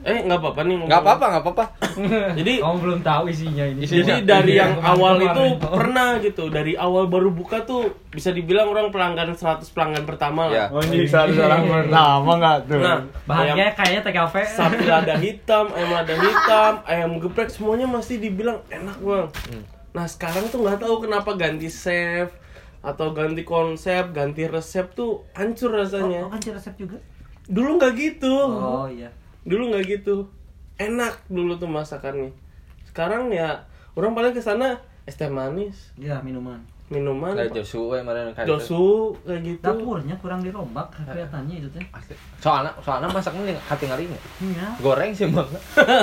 eh 0.04 0.20
nggak 0.20 0.34
apa-apa 0.36 0.62
nih 0.64 0.76
nggak 0.82 0.98
apa-apa 1.00 1.26
nggak 1.28 1.44
apa-apa 1.44 1.66
jadi 2.40 2.54
kamu 2.60 2.78
belum 2.80 3.00
tahu 3.02 3.24
isinya 3.28 3.62
ini 3.64 3.84
Jadi 3.84 4.02
Isinya. 4.02 4.16
dari 4.24 4.52
Iya, 4.52 4.60
yang 4.60 4.74
kemarin- 4.76 4.92
awal 4.92 5.14
kemarin. 5.14 5.30
itu 5.30 5.44
pernah 5.62 6.10
gitu, 6.18 6.44
dari 6.48 6.74
awal 6.76 7.04
baru 7.06 7.30
buka 7.30 7.58
tuh 7.62 7.82
bisa 8.08 8.30
dibilang 8.30 8.68
orang 8.68 8.90
pelanggan 8.90 9.30
100 9.32 9.62
pelanggan 9.68 10.04
pertama 10.04 10.48
Ya. 10.48 10.68
lah. 10.68 10.68
Oh, 10.72 10.82
ini 10.82 11.06
salah 11.06 11.30
orang 11.30 11.64
pertama 11.78 12.32
nggak 12.36 12.58
tuh? 12.66 12.80
Nah, 12.80 12.98
bahagia 13.24 13.54
ayam 13.54 13.74
kayaknya 13.74 14.02
TKP 14.02 14.36
sapi 14.48 14.84
lada 14.84 15.16
hitam, 15.16 15.66
ayam 15.70 15.90
lada 15.92 16.16
hitam, 16.16 16.74
ayam 16.84 17.12
geprek 17.18 17.48
semuanya 17.48 17.86
masih 17.86 18.18
dibilang 18.18 18.58
enak 18.68 18.98
bang. 18.98 19.28
nah 19.92 20.06
sekarang 20.06 20.48
tuh 20.48 20.60
nggak 20.60 20.80
tahu 20.80 20.96
kenapa 21.02 21.36
ganti 21.36 21.68
chef 21.68 22.32
atau 22.82 23.12
ganti 23.12 23.44
konsep 23.44 24.10
ganti 24.10 24.44
resep 24.46 24.88
tuh 24.90 25.28
hancur 25.32 25.70
Oh, 25.70 25.78
rasanya 25.78 26.26
oh, 26.26 26.32
kan 26.32 26.40
resep 26.48 26.74
juga. 26.76 26.98
dulu 27.44 27.78
nggak 27.78 27.94
gitu 27.94 28.32
Oh 28.34 28.88
iya. 28.88 29.12
Dulu 29.44 29.64
nggak 29.70 29.84
gitu 29.90 30.30
enak 30.78 31.26
dulu 31.28 31.56
tuh 31.56 31.68
masakannya 31.68 32.30
sekarang 32.84 33.30
ya 33.30 33.66
orang 33.94 34.12
paling 34.12 34.32
ke 34.32 34.40
sana 34.40 34.78
es 35.04 35.14
teh 35.14 35.28
manis 35.28 35.94
Ya 35.96 36.20
minuman. 36.20 36.62
minuman 36.88 37.32
Kayak 37.32 37.56
Joshua 37.58 37.98
yang 37.98 38.06
mana 38.06 38.20
kayak 38.30 38.44
gitu. 38.44 38.52
josu 38.54 38.86
kayak 39.24 39.42
gitu 39.46 39.64
Dapurnya 39.64 40.16
kurang 40.18 40.42
dirombak 40.42 40.92
kelihatannya 40.92 41.56
itu 41.58 41.70
teh. 41.70 41.80
Soalnya 42.38 42.76
soalnya 42.78 43.08
masaknya 43.08 43.56
hati 43.58 43.88
ngarinya. 43.88 44.20
Iya. 44.38 44.68
Goreng 44.78 45.12
sih 45.12 45.26
bang. 45.26 45.48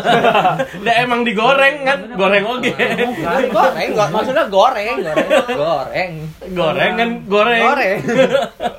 Udah 0.81 0.95
emang 0.99 1.21
digoreng 1.23 1.85
kan 1.85 1.99
goreng 2.11 2.41
oke 2.43 2.73
goreng, 3.55 3.89
go- 3.93 4.11
maksudnya 4.11 4.45
goreng, 4.49 4.97
goreng, 4.97 5.29
goreng, 5.53 6.11
goreng 6.57 6.93
kan 6.97 7.11
goreng 7.29 7.61
goreng. 7.63 7.99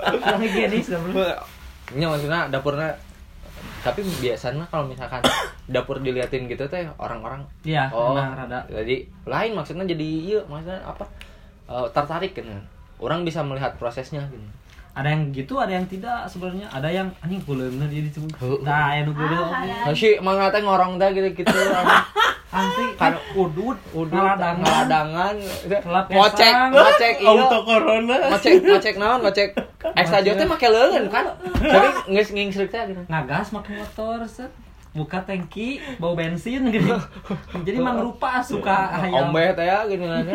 Kurang 0.09 0.39
higienis. 0.41 0.89
Ini 1.89 2.03
maksudnya 2.03 2.49
dapurnya 2.49 2.89
tapi 3.81 4.01
biasanya 4.03 4.65
kalau 4.67 4.85
misalkan 4.85 5.21
dapur 5.67 5.97
diliatin 5.97 6.45
gitu 6.45 6.65
teh 6.65 6.87
orang-orang 6.95 7.43
Iya, 7.61 7.87
oh 7.89 8.11
emang 8.11 8.35
rada. 8.35 8.65
jadi 8.67 8.95
lain 9.23 9.51
maksudnya 9.53 9.85
jadi 9.85 10.03
iya 10.03 10.39
maksudnya 10.43 10.79
apa 10.81 11.05
eh, 11.65 11.87
tertarik 11.89 12.33
gitu 12.33 12.49
orang 12.97 13.21
bisa 13.21 13.39
melihat 13.41 13.73
prosesnya 13.75 14.23
gitu 14.25 14.43
Ada 14.89 15.15
yang 15.15 15.31
gitu, 15.31 15.55
ada 15.55 15.71
yang 15.71 15.85
tidak 15.85 16.27
sebenarnya. 16.27 16.67
Ada 16.67 16.89
yang 16.91 17.07
anjing 17.21 17.39
dia 17.87 18.03
disebut. 18.03 18.35
Heuh. 18.35 18.59
Nah, 18.59 18.91
yang 18.91 19.07
geuleuh 19.07 19.37
Ah, 19.37 19.63
oge. 19.63 19.63
ada. 19.63 19.75
Nah, 19.85 19.95
si 19.95 20.09
gitu-gitu 22.49 22.57
Asli 22.89 22.97
Kan- 22.97 23.21
udud, 23.37 23.77
udut 23.93 24.09
ngaladangan. 24.09 24.57
ngaladangan 24.65 25.35
ngocek 26.09 26.53
ngocek 26.73 27.13
iya 27.21 27.29
auto 27.29 27.57
corona 27.61 28.15
ngocek 28.25 28.53
ngocek 28.65 28.95
naon 28.97 29.19
ngocek 29.21 29.49
ekstra 29.93 30.25
teh 30.25 30.45
make 30.45 30.65
leungeun 30.65 31.05
kan 31.07 31.25
tapi 31.61 31.87
geus 32.09 32.29
ngingsrek 32.33 32.73
teh 32.73 32.81
gitu 32.89 33.01
Ngagas 33.05 33.53
make 33.53 33.69
motor 33.69 34.25
set. 34.25 34.49
Buka 34.89 35.21
tangki, 35.21 35.77
bau 36.01 36.17
bensin 36.17 36.65
gitu. 36.73 36.97
Jadi 37.61 37.77
mang 37.77 38.01
rupa 38.01 38.41
suka 38.41 38.97
hayam. 38.97 39.29
ombe 39.29 39.53
teh 39.53 39.61
ya 39.61 39.85
gini 39.85 40.09
nanya 40.09 40.33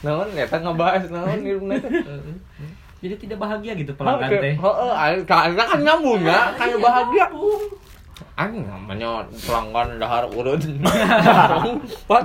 naon 0.00 0.32
eta 0.32 0.56
ngebahas 0.56 1.04
naon 1.12 1.44
di 1.44 1.52
rumah 1.52 1.76
Jadi 3.00 3.14
tidak 3.16 3.38
bahagia 3.40 3.76
gitu 3.76 3.92
pelanggan 3.92 4.28
teh. 4.32 4.54
Heeh, 4.56 4.92
kan 5.24 5.80
nyambung 5.80 6.20
ya, 6.20 6.56
kayak 6.56 6.80
bahagia. 6.80 7.28
Anjing 8.40 8.64
namanya 8.64 9.10
pelanggan 9.36 10.00
dahar 10.00 10.24
urut. 10.26 10.64
Pat. 12.08 12.24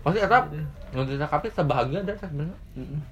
Pasti 0.00 0.18
eta 0.18 0.38
nonton 0.90 1.18
TKP 1.18 1.44
sebahagia 1.52 2.00
dah 2.00 2.16
sebenarnya. 2.16 2.56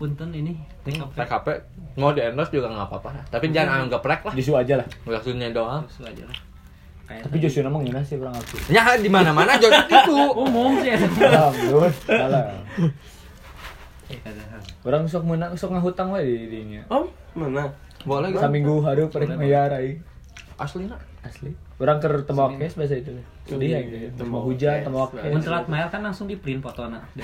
Punten 0.01 0.31
ini 0.33 0.57
TKP. 0.81 1.13
TKP 1.13 1.47
mau 1.95 2.11
di 2.11 2.25
endorse 2.25 2.49
juga 2.51 2.73
nggak 2.73 2.89
apa-apa. 2.89 3.11
Tapi 3.29 3.53
jangan 3.53 3.85
anggap 3.85 4.01
geprek 4.01 4.21
lah. 4.25 4.33
Josu 4.33 4.57
aja 4.57 4.81
lah 4.81 4.87
Maksudnya 5.05 5.53
doang. 5.53 5.85
Terus 5.85 6.09
aja 6.09 6.25
lah. 6.25 6.39
Kayak 7.05 7.21
tapi 7.29 7.37
Josu 7.37 7.61
nama 7.61 7.77
ngina 7.77 8.01
sih 8.01 8.17
orang 8.17 8.33
aku 8.33 8.57
Ya 8.73 8.97
di 8.97 9.13
mana-mana 9.13 9.61
jodoh 9.61 9.85
itu. 9.85 10.17
umum 10.49 10.73
sih 10.81 10.89
alhamdulillah 10.89 11.93
salah 12.01 12.45
kata- 14.09 14.57
orang 14.85 15.05
sok 15.05 15.25
menang 15.25 15.53
sok 15.53 15.73
ngahutang 15.73 16.09
wae 16.09 16.25
di 16.25 16.47
dinya 16.47 16.81
om 16.89 17.09
mana 17.35 17.69
Boleh 18.05 18.29
gitu. 18.31 18.41
saminggu 18.41 18.81
hari 18.81 19.01
pada 19.09 19.33
bayar 19.35 19.73
ai 19.73 19.97
Asli 20.55 20.87
nak. 20.87 21.03
asli. 21.21 21.51
Orang 21.77 21.99
ke 21.99 22.07
tembak 22.23 22.55
kes 22.57 22.75
biasa 22.75 22.95
itu. 22.97 23.11
Sedih 23.45 23.69
ya 23.69 23.81
gitu. 23.83 23.97
Tembak 24.15 24.43
hujan 24.43 24.83
tembak 24.83 25.11
Mun 25.11 25.35
kes. 25.35 25.43
Telat 25.43 25.67
mail 25.67 25.87
kan 25.89 26.01
langsung 26.01 26.27
di 26.27 26.37
print 26.37 26.61
fotona. 26.61 27.03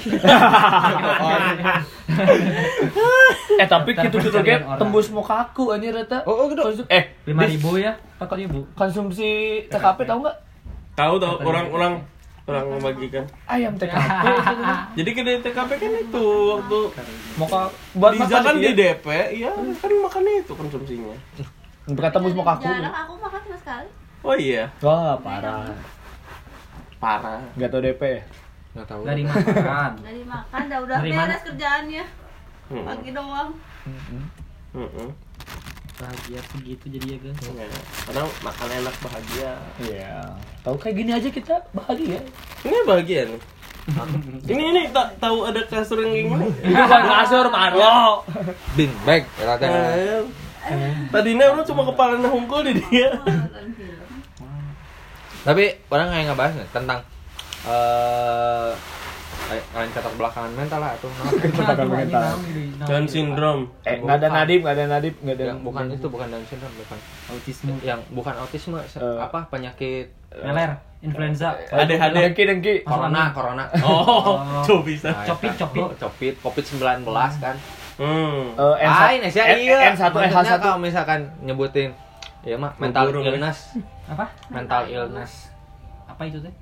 eh 3.55 3.67
tapi 3.67 3.91
gitu 3.93 4.17
gitu 4.19 4.39
ge 4.41 4.57
orang. 4.59 4.79
tembus 4.79 5.07
muka 5.09 5.47
aku 5.47 5.71
anjir 5.71 5.93
eta 5.93 6.25
Oh, 6.25 6.35
oh 6.35 6.47
gitu. 6.49 6.63
Konsum- 6.63 6.89
eh. 6.89 7.15
Lima 7.25 7.45
dis- 7.45 7.55
ribu 7.55 7.77
ya, 7.77 7.95
empat 8.17 8.35
ribu. 8.35 8.67
konsumsi 8.73 9.31
TKP 9.67 9.99
tahu 10.05 10.19
nggak? 10.25 10.37
Tahu 10.95 11.15
tahu. 11.17 11.35
Orang 11.43 11.67
orang 11.71 11.95
orang 12.45 12.65
membagikan. 12.73 13.25
Ayam 13.47 13.77
TKP 13.77 14.25
jadi 14.99 15.11
ke 15.13 15.23
TKP 15.41 15.71
kan 15.73 15.93
itu 15.95 16.25
waktu 16.51 16.79
muka 17.39 17.61
buat 17.95 18.11
Diza 18.11 18.27
makan 18.27 18.43
kan 18.43 18.55
di 18.57 18.67
ya? 18.67 18.75
DP 18.75 19.07
iya 19.39 19.51
kan 19.55 19.93
makannya 19.95 20.33
itu 20.41 20.53
konsumsinya 20.53 21.15
Bukan 21.91 22.11
tembus 22.11 22.33
muka 22.33 22.53
aku 22.55 22.65
Jarang 22.65 22.95
aku 22.95 23.13
makan 23.19 23.41
sama 23.43 23.59
sekali. 23.59 23.89
oh 24.21 24.37
iya 24.37 24.65
wah 24.79 25.17
parah 25.17 25.73
parah 26.97 27.41
nggak 27.57 27.69
tau 27.69 27.81
DP 27.81 28.03
ya 28.05 28.23
Enggak 28.71 28.87
tahu. 28.87 29.03
Dari 29.03 29.23
makan. 29.27 29.91
Dari 29.99 30.23
makan 30.23 30.61
udah 30.63 30.79
udah 30.79 30.97
Dari 31.03 31.11
mana? 31.11 31.23
beres 31.27 31.43
kerjaannya. 31.43 32.05
Hmm. 32.71 32.87
Pagi 32.87 33.11
doang. 33.11 33.51
Mm-mm. 34.71 35.09
Bahagia 35.99 36.41
segitu 36.49 36.85
jadi 36.87 37.07
ya 37.11 37.19
guys. 37.19 37.39
Ya, 37.51 37.67
kadang 38.07 38.31
makan 38.41 38.69
enak 38.71 38.95
bahagia 39.03 39.51
iya 39.83 40.15
tahu 40.63 40.77
kayak 40.79 40.97
gini 40.97 41.11
aja 41.13 41.29
kita 41.29 41.55
bahagia 41.75 42.21
ini 42.63 42.77
bahagia 42.87 43.21
nih 43.29 43.41
ini 44.55 44.63
ini 44.71 44.83
tak 44.89 45.19
tahu 45.19 45.45
ada 45.45 45.61
kasur 45.67 46.01
yang 46.01 46.31
gini 46.31 46.47
itu 46.63 46.83
kan 46.89 47.03
kasur 47.05 47.51
maro 47.51 48.23
Bin 48.73 48.89
bag 49.03 49.27
teh. 49.35 49.67
Eh, 49.67 50.23
tadinya 51.13 51.45
orang 51.49 51.65
cuma 51.65 51.83
kepala 51.85 52.15
hungkul 52.21 52.61
di 52.63 52.73
dia 52.83 53.11
film. 53.17 53.49
Tapi 55.41 55.65
orang 55.89 56.07
kayak 56.09 56.25
ngebahas 56.27 56.53
nih 56.55 56.69
tentang 56.71 57.01
eh 57.63 58.73
lain 59.51 59.91
kata 59.91 60.15
belakangan 60.15 60.53
mental 60.53 60.79
lah 60.79 60.95
atau 60.95 61.11
Kecelakaan 61.43 61.89
mental. 61.89 62.23
Down 62.81 63.05
syndrome 63.05 63.63
eh 63.83 63.99
nggak 63.99 64.17
ada 64.17 64.29
nadib 64.31 64.63
nggak 64.63 64.75
ada 64.75 64.85
nadib 64.87 65.15
nggak 65.19 65.35
ada 65.35 65.45
yang 65.49 65.59
bukan 65.61 65.85
itu 65.91 66.07
bukan 66.07 66.27
Down 66.29 66.45
syndrome 66.45 66.77
bukan 66.77 66.99
Autisme. 67.29 67.73
yang 67.81 68.01
bukan 68.11 68.35
autisme 68.37 68.79
Eh. 68.79 69.19
apa 69.19 69.49
penyakit 69.49 70.07
eh, 70.31 70.45
Meler, 70.45 70.71
influenza. 71.01 71.59
ADHD. 71.67 72.15
dengki 72.23 72.43
dengki 72.45 72.75
corona 72.85 73.33
corona 73.33 73.65
oh 73.81 74.39
coba 74.67 74.83
bisa 74.85 75.09
Nah, 75.11 75.27
Copit, 75.27 75.53
copit. 75.57 75.83
Oh, 75.83 75.91
copit 75.99 76.35
covid 76.39 76.65
19 76.65 77.03
kan 77.43 77.57
hmm 78.01 78.57
Eh, 78.57 78.77
ah 78.83 79.13
ini 79.13 79.29
sih 79.29 79.39
iya 79.39 79.93
N1 79.93 80.01
eh 80.01 80.09
Maksudnya 80.11 80.57
H1 80.57 80.59
kalau 80.59 80.79
misalkan 80.79 81.21
nyebutin 81.41 81.93
ya 82.41 82.57
mah 82.57 82.73
mental 82.75 83.07
Burung, 83.07 83.23
ya. 83.23 83.37
illness 83.37 83.77
Apa? 84.09 84.25
mental 84.49 84.89
illness 84.89 85.53
Apa 86.09 86.25
itu 86.25 86.41
teh? 86.41 86.55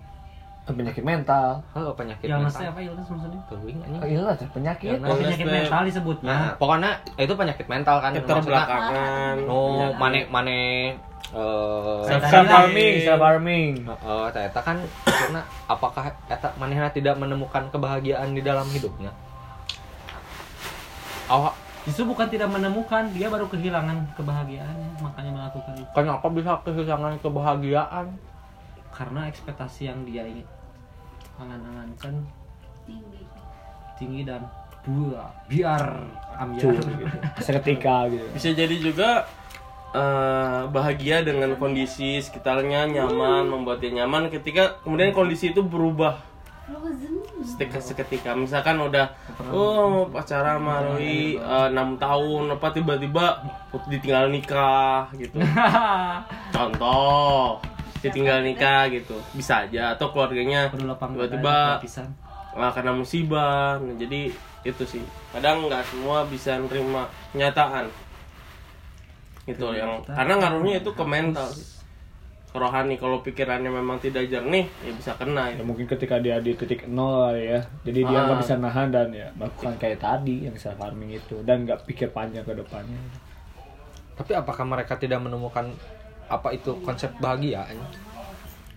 penyakit 0.69 1.01
mental 1.01 1.65
oh 1.73 1.97
penyakit 1.97 2.29
Illness 2.29 2.53
mental 2.53 2.69
apa 2.69 2.81
illness 2.83 3.09
maksudnya? 3.09 3.41
Teuing, 3.49 3.79
anjing. 3.81 4.01
oh, 4.01 4.07
iya 4.07 4.37
teh 4.37 4.49
penyakit 4.53 4.87
Illness. 4.93 5.09
Oh, 5.09 5.17
penyakit 5.17 5.41
Illness, 5.41 5.65
mental 5.65 5.81
disebutnya. 5.89 6.29
Nah, 6.29 6.41
pokoknya 6.61 6.91
itu 7.17 7.33
penyakit 7.33 7.67
mental 7.67 7.97
kan. 7.99 8.11
keterbelakangan 8.13 9.35
No, 9.49 9.61
mane 9.95 10.29
mane 10.29 10.59
eh 11.29 12.01
Self- 12.05 12.49
harming 12.49 12.95
self 13.01 13.17
harming 13.19 13.73
eh 13.85 14.43
eta 14.43 14.61
kan 14.61 14.77
karena 15.05 15.41
apakah 15.65 16.05
eta 16.27 16.49
manehna 16.57 16.89
tidak 16.89 17.17
menemukan 17.17 17.65
kebahagiaan 17.69 18.33
di 18.33 18.41
dalam 18.41 18.65
hidupnya? 18.67 19.09
Oh, 21.29 21.53
Justru 21.87 22.05
bukan 22.05 22.29
tidak 22.29 22.53
menemukan, 22.53 23.09
dia 23.17 23.33
baru 23.33 23.49
kehilangan 23.49 24.13
kebahagiaannya, 24.13 25.01
makanya 25.01 25.31
melakukan 25.33 25.73
itu. 25.73 25.89
kenapa 25.97 26.27
bisa 26.29 26.61
kehilangan 26.61 27.17
kebahagiaan? 27.25 28.07
Karena 28.93 29.25
ekspektasi 29.25 29.89
yang 29.89 30.05
dia 30.05 30.29
ingin 30.29 30.45
angan-angankan 31.39 32.15
Tinggi. 32.85 33.23
tinggi 33.97 34.23
dan 34.27 34.43
buah 34.83 35.29
biar 35.47 35.85
ambiar 36.41 36.73
gitu. 36.81 37.17
seketika 37.47 38.09
gitu 38.09 38.27
bisa 38.33 38.49
jadi 38.57 38.77
juga 38.81 39.11
eh, 39.93 40.63
bahagia 40.73 41.21
dengan 41.21 41.53
kondisi 41.61 42.19
sekitarnya 42.19 42.89
nyaman 42.89 43.45
membuat 43.47 43.85
dia 43.85 43.93
nyaman 43.93 44.33
ketika 44.33 44.81
kemudian 44.83 45.13
kondisi 45.13 45.53
itu 45.53 45.61
berubah. 45.63 46.19
Seketika 47.45 47.81
seketika. 47.81 48.31
Misalkan 48.37 48.77
udah 48.79 49.07
oh 49.51 50.07
pacaran 50.11 50.61
sama 50.61 50.77
Roy 50.85 51.39
eh, 51.39 51.67
enam 51.73 51.97
tahun 51.97 52.55
apa 52.55 52.69
tiba-tiba 52.75 53.43
ditinggal 53.89 54.31
nikah 54.31 55.09
gitu. 55.17 55.39
Contoh 56.55 57.59
ditinggal 58.05 58.45
nikah 58.45 58.87
gitu. 58.93 59.17
Bisa 59.35 59.67
aja. 59.67 59.97
Atau 59.97 60.13
keluarganya 60.15 60.71
tiba-tiba 60.71 61.81
lapisan. 61.81 62.07
ah, 62.59 62.71
karena 62.75 62.93
musibah. 62.95 63.79
Nah, 63.79 63.95
jadi 63.99 64.35
itu 64.67 64.83
sih. 64.85 65.03
Kadang 65.31 65.67
nggak 65.67 65.87
semua 65.87 66.27
bisa 66.27 66.59
nerima 66.59 67.07
kenyataan. 67.35 67.87
Itu 69.49 69.73
yang 69.73 70.05
karena 70.05 70.35
ngaruhnya 70.37 70.85
itu 70.85 70.91
ke 70.93 71.05
mental 71.07 71.49
ke 71.49 71.78
rohani 72.49 72.97
kalau 72.97 73.21
pikirannya 73.21 73.69
memang 73.69 73.99
tidak 73.99 74.25
jernih 74.27 74.65
ya 74.81 74.91
bisa 74.91 75.13
kena 75.15 75.53
ya. 75.53 75.61
Itu 75.61 75.69
mungkin 75.69 75.85
ketika 75.85 76.17
dia 76.17 76.41
di 76.41 76.53
titik 76.53 76.89
nol 76.89 77.37
ya. 77.37 77.61
Jadi 77.85 78.01
dia 78.03 78.19
nggak 78.19 78.37
Ah. 78.37 78.41
bisa 78.41 78.55
nahan 78.57 78.89
dan 78.89 79.13
ya 79.13 79.29
melakukan 79.35 79.77
kayak 79.77 79.99
tadi 79.99 80.49
yang 80.49 80.57
self 80.57 80.79
harming 80.79 81.13
itu 81.13 81.39
dan 81.43 81.63
nggak 81.63 81.85
pikir 81.85 82.09
panjang 82.09 82.43
ke 82.43 82.57
depannya. 82.57 82.99
Tapi 84.15 84.33
apakah 84.33 84.65
mereka 84.65 84.97
tidak 84.97 85.21
menemukan 85.21 85.71
apa 86.27 86.49
itu 86.51 86.73
konsep 86.83 87.13
bahagia? 87.17 87.69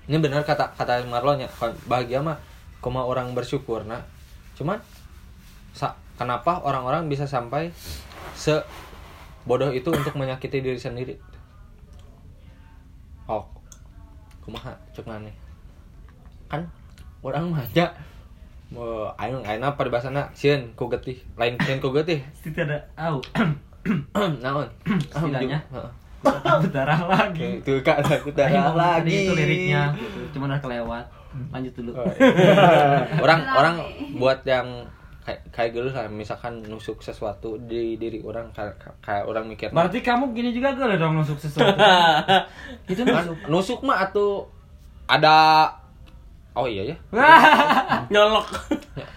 Ini 0.06 0.18
benar 0.18 0.44
kata 0.44 0.75
kata 0.75 1.06
Marlon 1.06 1.42
ya, 1.42 1.50
bahagia 1.86 2.20
mah 2.20 2.38
koma 2.82 3.06
orang 3.06 3.32
bersyukur 3.32 3.86
nah 3.86 4.01
cuman 4.58 4.82
sa- 5.72 5.96
kenapa 6.18 6.60
orang-orang 6.60 7.06
bisa 7.06 7.24
sampai 7.24 7.70
se 8.34 8.58
bodoh 9.42 9.70
itu 9.70 9.88
untuk 9.88 10.13
menyakiti 10.13 10.60
diri 10.60 10.78
sendiri 10.78 11.13
kumaha 14.51 14.75
cek 14.91 15.08
nih 15.08 15.36
kan 16.51 16.67
orang 17.24 17.55
manja 17.55 17.88
mau 18.67 19.08
ayo 19.15 19.39
ayo 19.48 19.63
peribahasana 19.79 20.27
sieun 20.36 20.75
ku 20.75 20.91
getih 20.91 21.15
lain 21.39 21.55
sieun 21.63 21.79
ku 21.79 21.96
getih 21.96 22.20
Tidak 22.43 22.67
ada. 22.67 22.79
Au. 23.00 23.24
naon? 24.43 24.67
Heeh. 25.24 25.91
Berdarah 26.22 27.00
lagi. 27.08 27.63
itu 27.63 27.79
kak 27.79 28.03
darah 28.03 28.20
tadi 28.27 28.75
lagi 28.75 29.15
itu 29.25 29.34
liriknya. 29.34 29.96
Cuman 30.36 30.51
udah 30.51 30.62
kelewat. 30.62 31.05
Lanjut 31.50 31.74
dulu. 31.79 31.91
Oh, 31.96 32.05
iya. 32.12 33.08
orang 33.24 33.39
orang 33.55 33.75
buat 34.20 34.43
yang 34.43 34.67
kayak 35.32 35.40
kayak 35.56 35.70
gitu 35.72 35.88
lah 35.96 36.12
misalkan 36.12 36.60
nusuk 36.68 37.00
sesuatu 37.00 37.56
di 37.64 37.96
diri 37.96 38.20
orang 38.20 38.52
kayak, 38.52 38.76
kayak 39.00 39.24
orang 39.24 39.48
mikir 39.48 39.72
Berarti 39.72 40.04
kamu 40.04 40.36
gini 40.36 40.52
juga 40.52 40.76
gak 40.76 41.00
dong 41.00 41.16
nusuk 41.24 41.40
sesuatu. 41.40 41.72
itu 42.92 43.02
nusuk. 43.08 43.38
nusuk 43.48 43.80
mah 43.88 44.04
atau 44.12 44.44
ada 45.08 45.68
oh 46.52 46.68
iya 46.68 46.92
ya 46.92 46.96
Nyolok. 48.14 48.48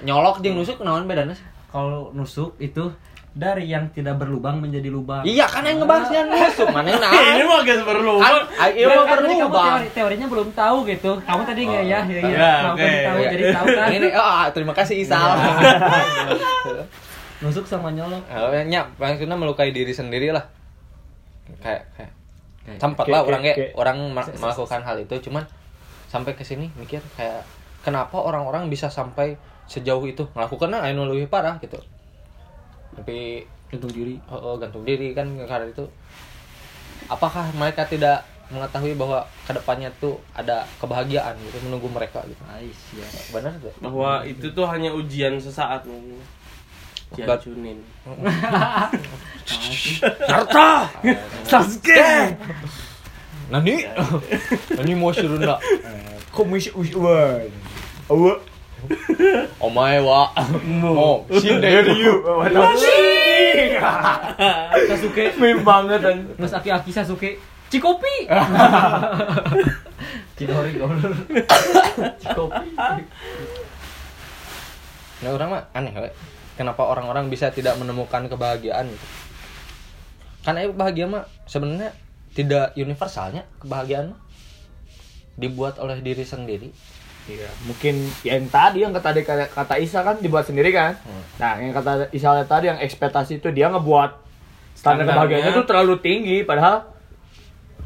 nyolok 0.06 0.38
jeung 0.38 0.54
nusuk 0.54 0.78
naon 0.80 1.10
bedana 1.10 1.34
sih 1.34 1.46
Kalau 1.74 2.14
nusuk 2.14 2.54
itu 2.62 2.86
dari 3.34 3.66
yang 3.66 3.90
tidak 3.90 4.14
berlubang 4.16 4.58
menjadi 4.58 4.86
lubang. 4.88 5.22
iya 5.22 5.42
kan 5.44 5.60
yang 5.60 5.76
ngebahasnya 5.76 6.22
nusuk 6.24 6.70
mana 6.70 6.86
yang 6.88 7.02
Ini 7.34 7.42
mah 7.42 7.58
gak 7.60 7.82
perlu. 7.82 8.14
kan 8.16 8.30
ah, 8.54 8.68
iya 8.68 8.86
Ya, 8.86 8.94
mah 8.94 9.04
kan 9.04 9.10
perlu 9.12 9.26
tadi 9.26 9.34
kamu 9.36 9.50
teori, 9.58 9.86
teorinya 9.90 10.26
belum 10.28 10.48
tahu 10.52 10.76
gitu. 10.86 11.10
Kamu 11.20 11.42
tadi 11.42 11.60
nggak 11.64 11.82
ya? 11.84 11.98
Ya, 12.00 12.00
ya. 12.06 12.28
Ya, 12.30 12.52
Kamu 12.62 12.76
tadi 12.78 12.96
tahu 13.02 13.18
Iya. 13.18 13.28
jadi 13.28 13.44
tahu 13.50 13.66
kan? 13.68 13.88
ini 13.90 14.06
oh, 14.12 14.44
terima 14.48 14.72
kasih 14.72 14.94
Isal 14.96 15.28
Nusuk 17.40 17.66
sama 17.66 17.90
nyolok. 17.90 18.22
Oh, 18.30 18.48
nya 18.64 18.86
maksudnya 18.94 19.34
melukai 19.34 19.68
diri 19.68 19.90
sendiri 19.90 20.30
lah 20.30 20.46
kayak 21.60 21.84
kayak 21.92 22.12
sempat 22.78 23.04
lah 23.04 23.20
orang 23.20 23.42
kayak- 23.42 23.74
orang 23.74 23.98
ma- 24.08 24.32
melakukan 24.32 24.80
hal 24.80 24.96
itu 24.96 25.12
cuman 25.20 25.44
sampai 26.06 26.32
ke 26.32 26.40
sini 26.40 26.72
mikir 26.72 27.04
kayak 27.12 27.44
kenapa 27.82 28.16
orang-orang 28.16 28.72
bisa 28.72 28.88
sampai 28.88 29.36
sejauh 29.66 30.00
itu 30.02 30.24
melakukannya 30.30 30.80
anu 30.80 31.04
lebih 31.06 31.26
parah 31.26 31.60
gitu 31.60 31.76
tapi 32.96 33.44
Gantung 33.68 33.90
diri. 33.90 34.14
oh, 34.30 34.38
oh, 34.38 34.54
gantung 34.54 34.86
diri 34.86 35.10
kan 35.10 35.26
karena 35.34 35.66
itu 35.66 35.82
apakah 37.10 37.50
mereka 37.58 37.82
tidak 37.84 38.22
mengetahui 38.52 38.94
bahwa 38.94 39.24
ke 39.48 39.52
depannya 39.56 39.90
tuh 39.98 40.20
ada 40.30 40.62
kebahagiaan 40.78 41.34
gitu 41.42 41.58
menunggu 41.66 41.88
mereka 41.90 42.22
gitu 42.28 42.38
Ais 42.46 42.78
ya. 42.94 43.08
benar 43.34 43.56
tuh 43.58 43.72
Bahwa 43.82 44.22
itu 44.22 44.46
tuh 44.52 44.68
hanya 44.68 44.94
ujian 44.94 45.34
sesaat 45.40 45.82
mungkin. 45.88 46.20
Diacunin. 47.14 47.78
Naruto 50.28 50.70
Sasuke. 51.46 52.34
nani 53.52 53.84
nani 54.76 54.92
mau 54.96 55.12
suruh 55.12 55.36
nak 55.36 55.60
Komis 58.84 59.00
uswan. 59.08 59.48
Awa. 59.60 59.64
omae 59.64 59.98
wa 60.00 60.30
oh 60.84 61.24
shinderu 61.32 62.20
Sasuke. 64.88 65.34
Meme 65.38 65.62
banget 65.64 66.00
an. 66.04 66.18
Nus 66.36 66.52
aki-aki 66.52 66.90
Sasuke. 66.92 67.38
Cikopi. 67.72 68.28
Goblok. 70.78 71.14
Cikopi. 72.20 72.68
Nah 75.24 75.30
orang 75.32 75.48
mah 75.50 75.62
aneh 75.72 75.94
we. 75.96 76.10
Kenapa 76.54 76.86
orang-orang 76.86 77.26
bisa 77.32 77.50
tidak 77.50 77.74
menemukan 77.82 78.30
kebahagiaan 78.30 78.86
gitu? 78.86 79.06
Karena 80.46 80.70
bahagia 80.70 81.06
mah 81.10 81.26
sebenarnya 81.50 81.90
tidak 82.34 82.76
universalnya 82.78 83.42
kebahagiaan 83.58 84.14
mah. 84.14 84.20
dibuat 85.34 85.82
oleh 85.82 85.98
diri 85.98 86.22
sendiri. 86.22 86.70
Iya, 87.24 87.48
mungkin 87.64 88.04
yang 88.20 88.44
tadi 88.52 88.84
yang 88.84 88.92
kata 88.92 89.16
kata, 89.24 89.48
kata 89.48 89.74
Isa 89.80 90.04
kan 90.04 90.20
dibuat 90.20 90.44
sendiri 90.44 90.68
kan. 90.76 90.92
Hmm. 91.08 91.24
Nah, 91.40 91.52
yang 91.56 91.72
kata 91.72 92.12
Isa 92.12 92.36
tadi 92.44 92.68
yang 92.68 92.76
ekspektasi 92.76 93.40
itu 93.40 93.48
dia 93.48 93.72
ngebuat 93.72 94.10
standar 94.76 95.08
kebahagiaannya 95.08 95.52
itu 95.54 95.64
terlalu 95.64 95.94
tinggi 96.02 96.36
padahal 96.44 96.84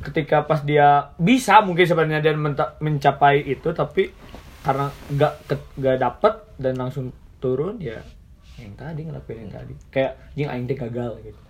ketika 0.02 0.42
pas 0.42 0.64
dia 0.66 1.14
bisa 1.20 1.62
mungkin 1.62 1.86
sebenarnya 1.86 2.20
dia 2.24 2.34
mencapai 2.82 3.44
itu 3.44 3.70
tapi 3.70 4.10
karena 4.66 4.90
nggak 5.10 5.32
nggak 5.78 5.96
dapet 6.00 6.34
dan 6.58 6.74
langsung 6.74 7.14
turun 7.38 7.78
ya 7.78 8.02
yang 8.58 8.74
tadi 8.74 9.06
ngelakuin 9.06 9.46
yang 9.46 9.52
tadi 9.54 9.74
kayak 9.94 10.18
jing 10.34 10.50
aing 10.50 10.66
gagal 10.66 11.14
gitu. 11.22 11.40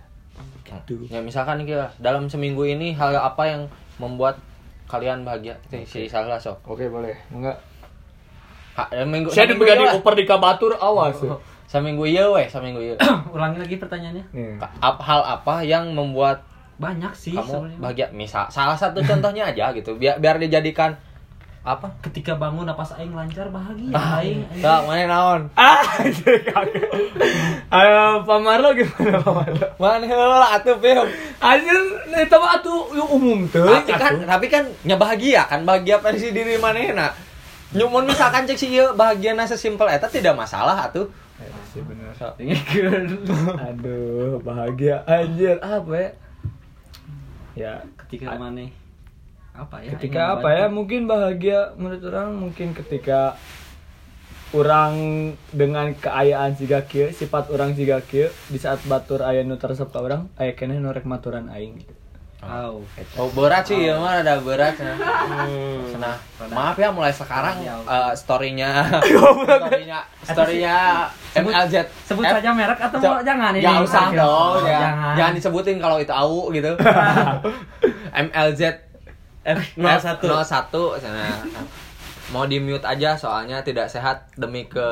Gitu. 0.63 1.09
Ya 1.09 1.19
misalkan 1.25 1.65
nih 1.65 1.73
Kira, 1.73 1.87
dalam 1.97 2.29
seminggu 2.29 2.63
ini 2.63 2.93
hal 2.93 3.17
apa 3.17 3.49
yang 3.49 3.61
membuat 3.97 4.37
kalian 4.85 5.25
bahagia? 5.25 5.57
Itu 5.67 5.81
si 5.89 6.05
salah 6.05 6.37
sok. 6.37 6.61
Oke, 6.69 6.87
boleh. 6.87 7.17
Enggak. 7.33 7.57
Ha, 8.79 8.87
ya, 8.89 9.03
minggu 9.03 9.27
Saya 9.27 9.51
ieu 9.51 9.59
lah. 9.59 9.93
oper 9.93 10.13
di 10.15 10.23
Kabatur 10.23 10.71
awas. 10.73 11.19
Saminggu 11.71 12.01
ieu 12.03 12.33
we, 12.33 12.47
saminggu 12.47 12.79
ieu. 12.79 12.95
Ulangi 13.35 13.59
lagi 13.59 13.75
pertanyaannya. 13.75 14.25
Ap- 14.79 15.03
hal 15.03 15.21
apa 15.21 15.61
yang 15.61 15.91
membuat 15.91 16.41
Banyak 16.75 17.11
sih 17.11 17.35
kamu 17.35 17.45
sebenarnya. 17.45 17.77
bahagia? 17.77 18.07
Misal 18.09 18.47
salah 18.47 18.73
satu 18.73 19.03
contohnya 19.03 19.45
aja 19.45 19.69
gitu. 19.71 19.93
Biar 19.93 20.17
biar 20.17 20.39
dijadikan 20.39 20.95
apa? 21.59 21.91
Ketika 21.99 22.33
bangun 22.33 22.63
napas 22.63 22.95
aing 22.95 23.11
lancar 23.11 23.51
bahagia 23.51 23.91
Ah, 23.91 24.17
aing. 24.17 24.47
Tak, 24.57 24.87
mana 24.87 25.05
naon? 25.05 25.41
Ah, 25.59 25.83
Ayo, 27.69 28.23
Pak 28.23 28.39
Marlo 28.39 28.73
gimana 28.73 29.19
Pak 29.19 29.33
Marlo? 29.35 29.67
Mana 29.75 30.03
heula 30.03 30.47
atuh 30.51 30.79
film. 30.79 31.05
Anjir, 31.37 31.77
itu 32.09 32.35
mah 32.35 32.51
atuh 32.55 32.79
umum 33.07 33.45
tuh. 33.45 33.69
tapi 33.69 33.93
kan 33.93 34.13
tapi 34.25 34.45
kan 34.47 34.63
nya 34.81 34.95
bahagia 34.95 35.45
kan 35.45 35.61
bahagia 35.61 35.99
versi 35.99 36.31
diri 36.31 36.57
manehna 36.57 37.13
nyumun 37.75 38.09
misalkan 38.09 38.49
cek 38.49 38.57
si 38.57 38.67
ieu 38.73 38.97
bahagiana 38.97 39.45
sesimpel 39.45 39.89
eta 39.89 40.09
tidak 40.09 40.33
masalah 40.33 40.89
atuh 40.89 41.09
sih 41.69 41.85
bener. 41.85 42.11
Aduh, 43.69 44.41
bahagia 44.41 45.05
anjir 45.05 45.61
apa 45.61 45.93
ya? 45.93 46.09
Ya, 47.53 47.73
Ketika 48.05 48.39
mana 48.39 48.71
apa 49.53 49.83
ya? 49.83 49.91
ketika 49.95 50.21
apa 50.39 50.49
ya? 50.55 50.65
Mungkin 50.71 51.05
bahagia 51.05 51.75
menurut 51.75 52.03
orang 52.09 52.29
mungkin 52.39 52.71
ketika 52.73 53.35
orang 54.55 54.93
dengan 55.53 55.93
keayaan 55.93 56.57
siga 56.57 56.87
kieu, 56.89 57.13
sifat 57.13 57.53
orang 57.53 57.77
siga 57.77 58.01
kieu 58.01 58.33
di 58.49 58.57
saat 58.57 58.81
batur 58.89 59.21
aya 59.21 59.45
nu 59.45 59.59
teresep 59.61 59.91
ka 59.93 59.99
urang, 60.01 60.31
aya 60.41 60.57
keneh 60.57 60.81
nu 60.81 60.89
rek 60.89 61.05
maturan 61.05 61.51
aing 61.53 61.85
gitu. 61.85 61.98
Au. 62.39 62.81
oh 63.17 63.29
berat 63.29 63.61
sih 63.61 63.77
ieu 63.81 63.93
mah 63.93 64.17
ada 64.17 64.39
berat 64.39 64.73
nah. 64.79 64.95
Nah, 65.99 66.15
maaf 66.49 66.73
ya 66.73 66.87
mulai 66.87 67.11
sekarang 67.11 67.59
Ya, 67.59 67.75
eh, 67.75 68.11
storynya 68.13 68.87
storynya 69.03 69.99
storynya 70.23 70.77
Sebut- 71.29 71.51
MLZ 71.51 71.73
Sebut 72.07 72.21
Eh, 72.21 72.29
saja 72.33 72.49
merek 72.49 72.79
atau 72.79 72.97
Co- 72.97 73.21
jangan 73.21 73.51
ini? 73.51 73.61
Jangan 73.61 73.81
usah 73.83 74.05
dong, 74.09 74.53
ya. 74.63 74.79
Jangan. 74.81 75.13
Jangan 75.13 75.33
disebutin 75.35 75.77
kalau 75.77 75.97
itu 75.97 76.09
au 76.09 76.49
gitu. 76.49 76.69
MLZ 78.09 78.61
F01. 79.41 80.15
01 80.15 80.95
sana. 80.95 81.25
Mau 82.29 82.45
di 82.45 82.57
mute 82.57 82.83
aja 82.83 83.13
soalnya 83.13 83.59
tidak 83.59 83.85
sehat 83.85 84.25
demi 84.33 84.65
ke 84.65 84.89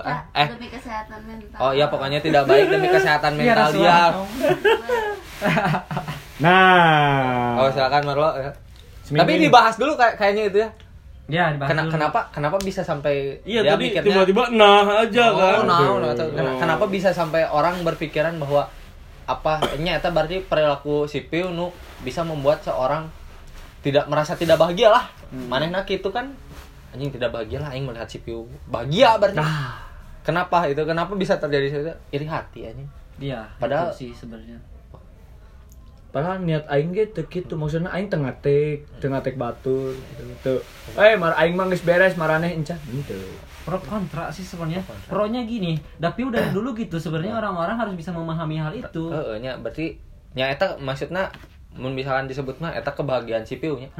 Ya, 0.00 0.16
eh, 0.32 0.38
eh 0.38 0.46
demi 0.50 0.66
kesehatan 0.68 1.18
mental. 1.20 1.58
oh 1.58 1.70
iya 1.72 1.86
pokoknya 1.88 2.20
tidak 2.20 2.44
baik 2.44 2.68
demi 2.68 2.86
kesehatan 2.86 3.32
Iya, 3.34 3.38
mental 3.42 3.68
dia. 3.72 3.96
Nah. 6.38 7.56
Oh 7.58 7.68
silakan 7.70 8.02
Marlo. 8.04 8.30
ya. 8.36 8.50
Seminggu 9.02 9.22
Tapi 9.22 9.32
ini. 9.34 9.42
dibahas 9.46 9.74
dulu 9.76 9.92
kayak 9.94 10.14
kayaknya 10.16 10.44
itu 10.46 10.58
ya. 10.58 10.70
Ya, 11.26 11.44
dibahas 11.50 11.70
Kena- 11.70 11.84
dulu. 11.84 11.92
kenapa 11.92 12.20
kenapa 12.30 12.56
bisa 12.60 12.80
sampai 12.80 13.42
Iya 13.42 13.60
dia 13.60 13.72
tadi 13.72 13.84
mikirnya- 13.90 14.06
tiba-tiba 14.22 14.42
nah 14.52 14.82
aja 15.00 15.24
oh, 15.26 15.34
kan. 15.34 15.58
nah, 15.64 15.78
nah. 15.98 16.12
Ken- 16.14 16.34
Oh. 16.38 16.56
Kenapa 16.56 16.84
bisa 16.86 17.10
sampai 17.10 17.42
orang 17.44 17.82
berpikiran 17.82 18.36
bahwa 18.36 18.70
apa 19.26 19.58
nyata 19.74 20.10
berarti 20.10 20.38
perilaku 20.40 21.04
sipil 21.04 21.50
nu 21.50 21.74
bisa 22.00 22.22
membuat 22.22 22.62
seorang 22.62 23.10
tidak 23.80 24.06
merasa 24.06 24.34
tidak 24.34 24.54
bahagia 24.56 24.86
lah. 24.88 25.10
Hmm. 25.28 25.50
Manehna 25.50 25.82
itu 25.84 26.06
kan 26.06 26.30
anjing 26.92 27.10
tidak 27.10 27.30
bahagia 27.30 27.58
lah 27.58 27.70
aing 27.70 27.82
melihat 27.84 28.06
sipil 28.06 28.46
bahagia 28.64 29.16
berarti. 29.16 29.38
Nah. 29.38 29.82
Kenapa 30.22 30.66
itu? 30.66 30.82
Kenapa 30.82 31.14
bisa 31.14 31.38
terjadi 31.38 31.66
itu? 31.70 31.92
Iri 32.12 32.26
hati 32.26 32.66
anjing. 32.66 32.90
Iya, 33.16 33.46
Padahal- 33.56 33.90
sih 33.90 34.10
sebenarnya. 34.10 34.58
Padahal 36.16 36.40
niat 36.40 36.64
aing 36.72 36.96
ge 36.96 37.12
teu 37.12 37.28
kitu, 37.28 37.60
maksudna 37.60 37.92
aing 37.92 38.08
teu 38.08 38.16
ngatek, 38.16 38.88
teu 39.04 39.12
ngatek 39.12 39.36
batur 39.36 39.92
gitu. 39.92 40.24
Teu. 40.40 40.56
Eh, 40.96 41.12
mar 41.12 41.36
aing 41.36 41.52
mah 41.52 41.68
geus 41.68 41.84
beres, 41.84 42.16
maraneh 42.16 42.56
encan. 42.56 42.80
Gitu. 42.88 43.20
Pro 43.68 43.76
kontra 43.84 44.32
sih 44.32 44.40
sebenarnya. 44.40 44.80
Pro-nya 45.12 45.44
gini, 45.44 45.76
tapi 46.00 46.24
udah 46.24 46.56
dulu 46.56 46.72
gitu 46.72 46.96
sebenarnya 46.96 47.36
orang-orang 47.36 47.76
harus 47.76 47.92
bisa 48.00 48.16
memahami 48.16 48.56
hal 48.56 48.72
itu. 48.72 49.12
Heeh, 49.12 49.44
nya 49.44 49.60
berarti 49.60 50.00
nya 50.32 50.48
eta 50.48 50.80
maksudna 50.80 51.28
mun 51.76 51.92
misalkan 51.92 52.24
disebut 52.24 52.64
mah 52.64 52.72
eta 52.72 52.96
kebahagiaan 52.96 53.44
sipil 53.44 53.76
nya 53.76 53.92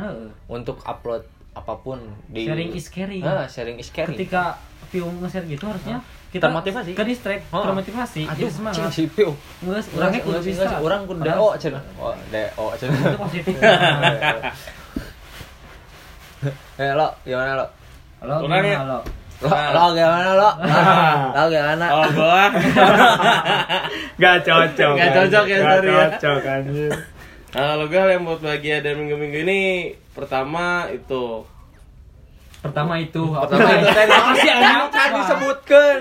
untuk 0.49 0.81
upload 0.89 1.21
apa 1.57 1.73
pun 1.75 1.97
di 2.27 2.45
Sharing 2.45 2.71
is 2.71 2.87
caring. 2.87 3.23
Ah, 3.23 3.47
sharing 3.47 3.77
is 3.77 3.89
caring 3.89 4.13
Ketika 4.13 4.61
Piu 4.87 5.03
nge-share 5.03 5.43
gitu 5.47 5.65
harusnya 5.65 5.99
kita 6.29 6.47
Termotivasi. 6.47 6.93
ke 6.93 7.03
distract, 7.03 7.43
Oh. 7.49 7.65
termotivasi, 7.65 8.23
aduh 8.25 8.37
jadi 8.39 8.53
semangat. 8.53 8.77
cing 8.77 8.93
si 8.93 9.05
Piu 9.09 9.33
Nges, 9.63 9.87
orangnya 9.91 10.21
kudu 10.21 10.39
bisa. 10.43 10.69
orang 10.77 11.01
kudu 11.03 11.19
Orang- 11.19 11.33
DO 11.33 11.49
cenah 11.59 11.83
oh 11.97 12.13
DO 12.29 12.67
cenah 12.77 12.99
Itu 13.01 13.17
positif. 13.19 13.55
eh 16.77 16.93
lo 16.93 17.09
gimana 17.23 17.53
lo 17.57 17.67
Halo, 18.19 18.35
ya? 18.35 18.41
gimana, 18.43 18.69
halo? 18.79 18.99
lo 19.39 19.49
lo 19.49 19.93
gimana 19.93 20.31
lo 20.41 20.51
lo 21.33 21.43
gimana 21.49 21.87
Oh, 21.91 22.05
gua 22.11 22.45
Gak 24.17 24.37
cocok. 24.43 24.93
Gak 24.95 25.11
cocok 25.15 25.45
ya, 25.47 25.57
Gak 25.57 25.69
sorry 25.75 25.89
ya. 25.91 26.07
cocok 26.11 26.43
anjir. 26.47 26.91
Nah, 27.51 27.65
kalau 27.71 27.87
gue 27.87 28.01
yang 28.03 28.23
buat 28.23 28.41
bahagia 28.41 28.81
dan 28.81 28.97
minggu-minggu 28.97 29.39
ini 29.43 29.61
pertama 30.17 30.89
itu. 30.89 31.45
Pertama 32.65 32.99
itu. 32.99 33.23
pertama 33.37 33.69
itu 33.77 33.91
kan 33.93 34.09
disebutkan 35.21 35.97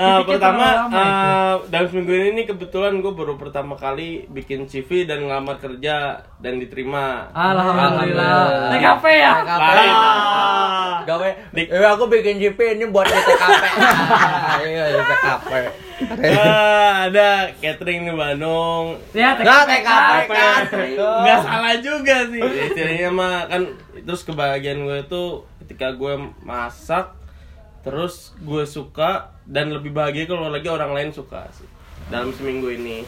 Ah, 0.00 0.16
Dipikir 0.16 0.40
pertama 0.40 0.64
ah, 0.88 1.52
dalam 1.68 1.86
seminggu 1.86 2.08
ini 2.10 2.30
nih 2.32 2.46
kebetulan 2.48 2.98
gue 2.98 3.12
baru 3.12 3.36
pertama 3.36 3.76
kali 3.76 4.24
bikin 4.26 4.64
CV 4.64 5.04
dan 5.04 5.20
ngelamar 5.22 5.60
kerja 5.60 5.96
dan 6.40 6.56
diterima. 6.56 7.28
Alhamdulillah. 7.30 8.72
TKP 8.72 9.04
ya? 9.12 9.34
Lain. 9.44 9.96
gawe 11.02 11.28
Dik. 11.50 11.68
eh 11.68 11.84
aku 11.86 12.04
bikin 12.08 12.36
JP 12.38 12.58
ini 12.74 12.84
buat 12.86 13.04
di 13.04 13.16
TKP 13.18 13.64
iya 14.68 14.84
di 14.88 15.00
TKP 15.02 15.50
Ah, 16.32 17.04
ada 17.04 17.28
catering 17.54 18.08
di 18.08 18.14
Bandung. 18.14 18.96
Ya, 19.12 19.36
Nggak, 19.36 19.68
TKP 19.68 20.30
kan. 20.30 20.62
Nggak 20.96 21.38
salah 21.44 21.74
juga 21.76 22.16
sih. 22.26 22.40
Ya, 22.40 22.62
Istilahnya 22.66 23.08
mah 23.10 23.44
kan 23.46 23.68
terus 23.98 24.24
kebahagiaan 24.24 24.80
gue 24.80 24.98
itu 24.98 25.22
ketika 25.60 25.92
gue 25.92 26.14
masak 26.40 27.19
terus 27.80 28.36
gue 28.38 28.64
suka 28.64 29.32
dan 29.44 29.72
lebih 29.72 29.90
bahagia 29.90 30.24
kalau 30.24 30.48
lagi 30.48 30.68
orang 30.68 30.92
lain 30.92 31.10
suka 31.10 31.48
sih 31.50 31.64
dalam 32.08 32.28
seminggu 32.30 32.68
ini 32.70 33.04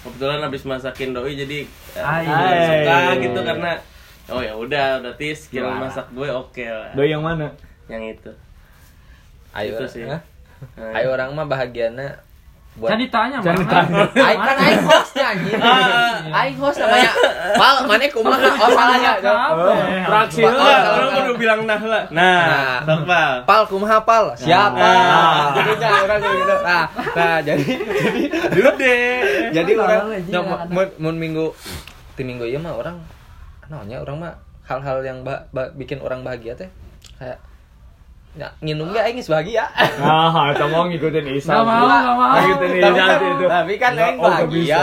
kebetulan 0.00 0.40
habis 0.40 0.64
masakin 0.64 1.12
doi 1.12 1.32
jadi 1.34 1.58
eh, 1.96 2.00
Ay. 2.00 2.24
suka 2.64 2.96
Ay. 3.10 3.16
gitu 3.20 3.40
karena 3.40 3.72
oh 4.28 4.40
ya 4.40 4.52
udah 4.54 5.00
berarti 5.00 5.32
skill 5.32 5.64
Gimana? 5.64 5.88
masak 5.88 6.06
gue 6.10 6.28
oke 6.28 6.64
lah 6.64 6.92
Doi 6.92 7.08
yang 7.08 7.20
mana? 7.20 7.52
yang 7.84 8.00
itu 8.00 8.32
ayo 9.52 9.76
Itu 9.76 9.84
sih. 9.86 10.04
Nah, 10.08 10.20
ayo 10.96 11.12
orang 11.12 11.30
mah 11.30 11.44
bahagiana 11.44 12.16
buat 12.74 12.90
Jangan 12.90 12.98
mana? 12.98 13.06
ditanya. 13.06 13.38
Aing 14.18 14.40
kan 14.42 14.56
aing 14.58 14.82
hostnya 14.82 15.24
anjing. 15.30 15.60
Aing 16.26 16.56
host 16.58 16.78
namanya. 16.82 17.12
Pal, 17.54 17.74
mana 17.86 18.06
kumaha? 18.10 18.48
Oh, 18.50 18.70
salahnya. 18.74 19.12
Fraksi 20.04 20.40
Pak, 20.42 20.52
Wah, 20.52 20.80
Kalau- 20.82 21.14
orang 21.14 21.36
bilang 21.38 21.60
nah 21.70 21.78
lah. 21.78 22.02
Nah, 22.10 22.42
Nah. 22.42 22.76
sok 22.82 23.00
Pal. 23.06 23.32
Pal, 23.46 23.62
kumaha 23.70 23.98
pal? 24.02 24.24
Siapa? 24.34 24.74
Nah. 24.74 25.54
Jadinya 25.54 25.88
orang 26.02 26.18
gitu. 26.18 26.54
Nah, 26.66 26.84
nah 27.14 27.36
jadi 27.40 27.64
jadi 27.64 28.20
Dude. 28.50 28.96
jadi 29.54 29.70
Tahu 29.70 29.84
orang 29.86 30.00
nah, 30.26 30.42
mun 30.66 30.88
mun 30.98 31.14
minggu 31.14 31.46
di 32.14 32.22
minggu 32.22 32.44
ieu 32.46 32.58
mah 32.58 32.74
orang 32.74 32.96
namanya 33.66 34.02
orang 34.02 34.16
mah 34.18 34.34
hal-hal 34.66 34.98
yang 35.02 35.22
bikin 35.74 35.98
orang 35.98 36.22
bahagia 36.22 36.54
teh 36.54 36.70
kayak 37.18 37.38
ya, 38.34 38.48
nginum 38.58 38.90
aing 38.90 39.14
geus 39.14 39.30
bahagia. 39.30 39.70
Nah, 40.02 40.50
mau 40.66 40.84
ngikutin 40.90 41.24
Isa. 41.32 41.54
Gak 41.54 41.64
mau, 41.64 41.86
gak 41.86 42.14
mau. 42.14 42.34
Ngikutin 42.34 42.70
tapi, 42.76 42.78
Isa 42.90 43.04
kan, 43.06 43.20
itu. 43.22 43.46
tapi 43.46 43.72
kan 43.78 43.92
aing 43.94 44.18
Oh, 44.18 44.26
nggak 44.26 44.46
bahagia. 44.46 44.82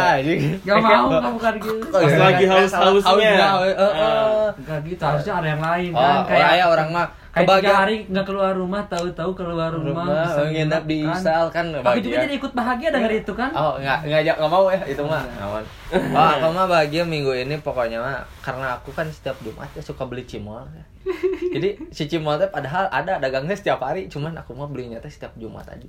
Gak 0.64 0.78
mau, 0.80 1.06
gak 1.12 1.34
bukan 1.36 1.54
gitu. 1.60 1.88
Oh, 1.92 2.00
Pas 2.00 2.16
lagi 2.16 2.44
haus-hausnya. 2.48 3.12
Hausnya, 3.12 3.32
heeh, 3.60 3.76
Ah. 3.76 3.92
heeh. 3.92 4.48
Gak 4.64 4.80
gitu, 4.88 5.04
harusnya 5.04 5.34
ada 5.36 5.48
yang 5.50 5.62
lain 5.62 5.90
Oh, 5.92 6.00
kan. 6.00 6.20
kayak 6.26 6.52
ya 6.56 6.66
orang 6.68 6.90
mah 6.90 7.08
Kayak 7.32 7.48
tiga 7.58 7.74
hari 7.74 7.96
nggak 8.06 8.26
keluar 8.26 8.52
rumah, 8.52 8.84
tahu-tahu 8.86 9.32
keluar 9.32 9.72
rumah, 9.72 10.04
rumah 10.04 10.28
bisa 10.28 10.44
nginep 10.46 10.84
di 10.84 10.98
kan. 11.02 11.16
Isal 11.16 11.46
kan 11.48 11.66
Aku 11.70 11.80
juga 11.80 11.88
bahagia. 11.88 12.22
jadi 12.22 12.34
ikut 12.36 12.52
bahagia 12.52 12.90
denger 12.92 13.12
itu 13.18 13.32
kan. 13.32 13.50
Oh, 13.52 13.74
enggak 13.78 14.00
enggak 14.04 14.36
enggak 14.36 14.50
mau 14.50 14.66
ya 14.68 14.82
itu 14.84 15.00
mah. 15.02 15.24
Aman. 15.40 15.64
Oh, 16.12 16.28
aku 16.30 16.48
mah 16.52 16.68
bahagia 16.68 17.04
minggu 17.04 17.32
ini 17.34 17.56
pokoknya 17.58 17.98
mah 17.98 18.20
karena 18.40 18.76
aku 18.76 18.92
kan 18.92 19.08
setiap 19.08 19.40
Jumat 19.40 19.72
ya 19.72 19.80
suka 19.80 20.04
beli 20.04 20.24
cimol. 20.24 20.60
ya. 20.68 20.84
Jadi 21.56 21.70
si 21.90 22.04
cimol 22.06 22.36
teh 22.36 22.48
padahal 22.48 22.88
ada 22.88 23.16
dagangnya 23.18 23.56
setiap 23.56 23.80
hari, 23.80 24.06
cuman 24.06 24.36
aku 24.36 24.52
mah 24.52 24.68
belinya 24.68 25.00
teh 25.00 25.08
setiap 25.08 25.32
Jumat 25.34 25.64
aja. 25.66 25.88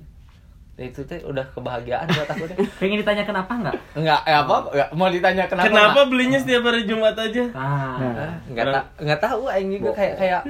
Dan 0.73 0.89
itu 0.89 1.03
teh 1.03 1.21
udah 1.21 1.43
kebahagiaan 1.49 2.07
buat 2.07 2.25
aku 2.25 2.43
deh. 2.49 2.57
Pengen 2.79 2.97
ditanya 2.97 3.21
kenapa 3.21 3.51
nggak? 3.53 3.75
Enggak, 3.93 4.19
eh 4.23 4.33
apa? 4.33 4.55
Enggak 4.69 4.89
mau 4.91 5.05
ditanya 5.07 5.43
kenapa? 5.45 5.67
Kenapa 5.67 5.91
enggak? 5.93 6.07
belinya 6.07 6.39
setiap 6.39 6.63
hari 6.63 6.81
Jumat 6.83 7.13
aja? 7.13 7.43
Nah, 7.51 7.99
Ah, 7.99 8.31
Enggak 8.47 8.65
ta 8.69 8.79
enggak 8.97 9.19
tahu 9.19 9.41
aing 9.45 9.69
juga 9.69 9.91
kayak 9.93 10.15
kayak 10.17 10.41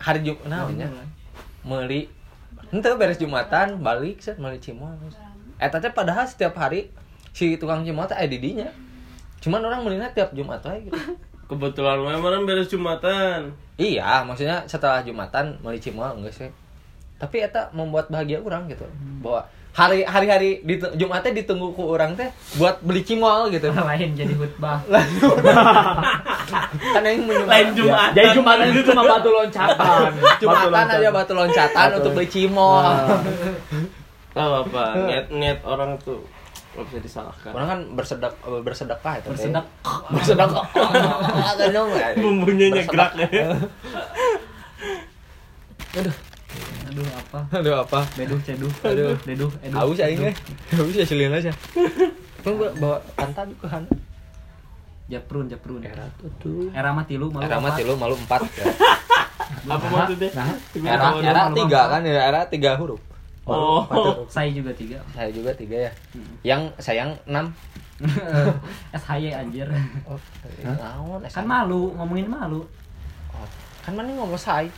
hari 0.00 0.20
Jumat 0.24 0.46
naonnya. 0.48 0.88
Meuli 1.66 2.12
Ente 2.74 2.90
beres 2.98 3.22
Jumatan 3.22 3.78
balik 3.78 4.18
set 4.18 4.42
meuli 4.42 4.58
cimol. 4.58 4.90
Eta 5.62 5.78
teh 5.78 5.92
padahal 5.94 6.26
setiap 6.26 6.58
hari 6.58 6.90
si 7.30 7.54
tukang 7.54 7.86
cimol 7.86 8.10
teh 8.10 8.18
aya 8.18 8.26
di 8.26 8.42
dinya. 8.42 8.66
Cuman 9.38 9.62
orang 9.62 9.86
melina 9.86 10.10
tiap 10.10 10.34
Jumat 10.34 10.58
wae 10.66 10.82
gitu. 10.82 10.98
Kebetulan 11.46 12.02
memang 12.02 12.42
beres 12.42 12.66
Jumatan. 12.66 13.54
Iya, 13.78 14.26
maksudnya 14.26 14.66
setelah 14.66 15.06
Jumatan 15.06 15.62
meuli 15.62 15.78
cimol 15.78 16.18
enggak 16.18 16.34
sih. 16.34 16.50
Tapi 17.22 17.46
eta 17.46 17.70
membuat 17.70 18.10
bahagia 18.10 18.42
orang 18.42 18.66
gitu. 18.66 18.84
Bahwa 19.22 19.46
hari 19.76 20.08
hari-hari 20.08 20.64
di 20.64 20.80
Jumatnya 20.96 21.36
ditunggu 21.36 21.76
ku 21.76 21.92
orang 21.92 22.16
teh 22.16 22.32
buat 22.56 22.80
beli 22.80 23.04
cimol 23.04 23.52
gitu. 23.52 23.68
lain 23.88 24.16
jadi 24.16 24.32
khutbah. 24.32 24.80
kan 26.96 27.04
yang 27.04 27.28
menyumbang- 27.28 27.52
Lain 27.52 27.68
Jumat. 27.76 28.16
Jadi 28.16 28.28
Jumatan 28.32 28.64
itu 28.72 28.82
cuma 28.88 29.04
batu 29.04 29.28
loncatan. 29.28 29.76
Batu 30.16 30.38
Jumatan 30.42 30.72
loncatan. 30.72 30.96
aja 30.96 31.08
batu 31.12 31.32
loncatan 31.36 31.86
Batu 31.92 31.96
untuk 32.00 32.10
beli 32.16 32.28
cimol. 32.32 32.84
Tahu 34.32 34.50
apa? 34.64 34.84
Niat-niat 35.04 35.60
orang 35.68 36.00
tuh 36.00 36.24
nggak 36.72 36.84
bisa 36.88 36.98
disalahkan. 37.04 37.52
Orang 37.52 37.68
kan 37.68 37.80
bersedek 37.92 38.32
bersedekah 38.64 39.12
itu. 39.20 39.28
teh. 39.28 39.32
Bersedak. 39.36 39.66
Bersedekah. 40.08 40.64
Agak 41.52 41.68
dong. 41.76 41.92
Bumbunya 42.16 42.72
nyegrak 42.72 43.12
ya. 43.20 43.28
Aduh 46.96 47.12
apa? 47.12 47.40
Aduh 47.52 47.74
apa? 47.76 48.00
Beduh 48.16 48.40
ceduh. 48.40 48.72
Aduh. 48.80 49.12
Deduh, 49.28 49.52
eduh. 49.60 49.76
Haus 49.76 50.00
aing 50.00 50.16
ge. 50.16 50.32
Haus 50.72 50.96
ya 50.96 51.04
silin 51.04 51.28
aja. 51.28 51.52
Kan 52.40 52.56
gua 52.56 52.72
bawa 52.80 52.96
kanta 53.12 53.44
juga 53.44 53.68
kan. 53.68 53.84
Japrun, 55.12 55.44
japrun. 55.44 55.84
Era 55.84 56.08
tuh. 56.40 56.72
Era 56.72 56.96
mah 56.96 57.04
tilu 57.04 57.28
malu. 57.28 57.44
Era 57.44 57.60
mah 57.60 57.76
tilu 57.76 57.92
malu 58.00 58.16
empat 58.16 58.48
ya. 58.48 58.64
Apa 59.76 59.86
maksudnya? 59.92 60.30
Era 60.88 61.06
era 61.20 61.42
tiga 61.52 61.80
kan 61.92 62.00
ya 62.00 62.22
era 62.32 62.40
tiga 62.48 62.80
huruf. 62.80 63.04
Oh. 63.44 63.84
Saya 64.32 64.48
juga 64.56 64.72
tiga. 64.72 64.96
Saya 65.12 65.28
juga 65.28 65.52
tiga 65.52 65.76
ya. 65.76 65.92
Yang 66.48 66.80
sayang 66.80 67.12
enam. 67.28 67.52
SHY 69.04 69.36
anjir. 69.36 69.68
Oh, 70.08 70.16
naon? 70.64 71.20
Kan 71.28 71.44
malu, 71.44 71.92
ngomongin 71.96 72.28
malu. 72.28 72.64
Oh, 73.36 73.46
Kan 73.84 74.00
mana 74.00 74.16
ngomong 74.16 74.40
say. 74.40 74.68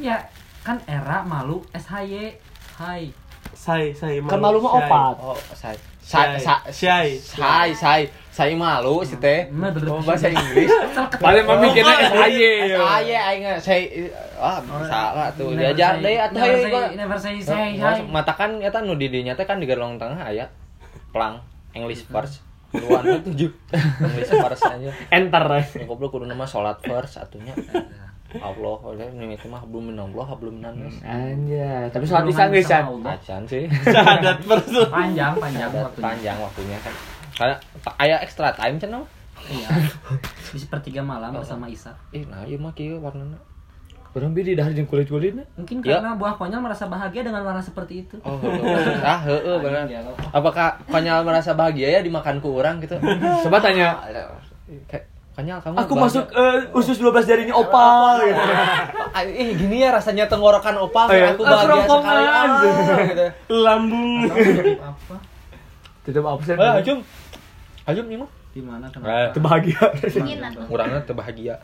Ya, 0.00 0.20
kan 0.60 0.76
era 0.84 1.22
malu 1.22 1.60
SHY. 1.70 2.34
Hai. 2.78 3.10
Say, 3.54 3.90
say 3.90 4.22
Kan 4.22 4.38
malu 4.38 4.58
mah 4.58 4.78
opat. 4.78 5.14
Oh, 5.18 5.34
say. 5.52 5.74
Say. 5.98 6.40
Say, 6.40 6.56
say, 6.72 7.06
Say. 7.20 7.36
say, 7.36 7.68
say, 7.74 8.00
say 8.30 8.50
malu 8.54 9.02
sih 9.02 9.18
teh. 9.18 9.50
Bener. 9.50 9.74
Oh, 9.84 10.00
bahasa 10.00 10.30
Inggris. 10.30 10.70
Paling 11.24 11.44
mah 11.44 11.58
mikirnya 11.58 11.96
SAY. 12.08 12.72
Saya 12.72 13.18
aing 13.28 13.44
saya 13.58 13.82
ah 14.38 14.56
salah 14.86 15.28
tuh. 15.34 15.52
Diajar 15.52 15.98
say- 15.98 16.04
deui 16.06 16.16
atuh 16.16 16.40
never 16.94 17.18
say- 17.18 17.42
say 17.42 17.74
say 17.74 17.76
Nggak, 17.76 17.92
hi. 17.98 18.08
Matakan 18.08 18.50
eta 18.62 18.80
nu 18.80 18.94
di 18.94 19.10
dinya 19.10 19.34
teh 19.34 19.44
kan 19.44 19.58
di 19.58 19.66
gerlong 19.66 19.98
tengah 19.98 20.22
aya 20.22 20.48
plang 21.10 21.42
English 21.74 22.06
first. 22.08 22.40
Duluan 22.70 23.04
teh 23.04 23.20
tujuh. 23.28 23.50
English 24.00 24.32
first 24.32 24.64
aja. 24.64 24.88
Enter. 25.10 25.44
Goblok 25.84 26.14
kudu 26.14 26.24
nama 26.24 26.46
salat 26.46 26.78
first 26.80 27.20
atunya. 27.20 27.52
Allah, 28.36 28.76
oleh 28.84 29.08
ini 29.08 29.40
mah 29.48 29.64
belum 29.64 29.88
minallah, 29.88 30.28
belum 30.36 30.60
minas. 30.60 31.00
Anjay, 31.00 31.88
tapi 31.88 32.04
sholat 32.04 32.28
isya 32.28 32.44
nggak 32.44 32.60
bisa. 32.60 32.76
Acan 32.84 33.42
sih. 33.48 33.64
Syahadat 33.88 34.44
persu. 34.44 34.84
Panjang, 34.92 35.32
panjang 35.40 35.72
waktunya. 35.72 36.04
panjang 36.04 36.36
waktunya 36.36 36.76
kan. 36.84 36.92
Karena 37.32 37.56
aya 37.96 38.16
extra 38.20 38.52
time 38.52 38.76
mah. 38.76 39.08
Iya. 39.48 39.68
Di 40.52 40.58
sepertiga 40.60 41.00
malam 41.00 41.32
bersama 41.32 41.72
Isa. 41.72 41.96
Ih, 42.12 42.28
nah 42.28 42.44
ieu 42.44 42.60
mah 42.60 42.76
kieu 42.76 43.00
warnana. 43.00 43.40
Orang 44.12 44.34
beda 44.34 44.50
dah 44.56 44.68
jeung 44.72 44.84
kulit-kulitnya. 44.84 45.46
Mungkin 45.54 45.80
Ya. 45.80 46.00
karena 46.00 46.12
buah 46.12 46.34
konyol 46.34 46.60
merasa 46.60 46.84
bahagia 46.84 47.22
dengan 47.22 47.44
warna 47.44 47.62
seperti 47.62 48.02
itu. 48.04 48.16
Oh, 48.26 48.36
heueuh. 48.36 48.98
ah 49.06 49.20
heueuh 49.22 49.56
bener. 49.62 49.84
Iya, 49.86 50.00
kalau- 50.02 50.18
Apakah 50.34 50.68
konyol 50.84 51.22
merasa 51.24 51.54
bahagia 51.54 51.96
ya 51.96 52.00
dimakan 52.04 52.40
ku 52.42 52.60
orang 52.60 52.82
gitu? 52.82 52.98
Coba 53.46 53.56
tanya. 53.62 53.96
Konyol 55.38 55.62
kamu 55.62 55.74
Aku 55.78 55.94
bahagia? 55.94 56.02
masuk 56.02 56.24
eh, 56.34 56.58
usus 56.74 56.96
12 56.98 57.22
jarinya 57.24 57.54
opal 57.54 58.18
gitu. 58.20 58.42
Eh 59.22 59.54
gini 59.54 59.86
ya 59.86 59.94
rasanya 59.94 60.26
tenggorokan 60.26 60.74
opal 60.76 61.06
Oh, 61.06 61.14
iya. 61.14 61.30
aku 61.30 61.40
Aku 61.40 61.46
bahagia 61.46 61.70
rongkongan. 61.70 62.10
sekali 62.10 62.26
ah, 62.26 63.04
gitu. 63.06 63.26
Lambung. 63.56 64.12
apa? 64.82 65.16
Tutup 66.02 66.24
absen. 66.26 66.58
Ah, 66.58 66.74
Ajum. 66.76 66.98
Ajum 67.86 68.04
nih 68.04 68.18
mah. 68.18 68.30
Di 68.50 68.60
mana 68.60 68.84
Eh, 68.84 68.92
kenapa? 68.92 69.30
Kebahagia. 69.30 69.82
Dingin 70.10 70.42
atuh. 70.42 70.66
Kurangnya 70.66 71.00
terbahagia. 71.06 71.54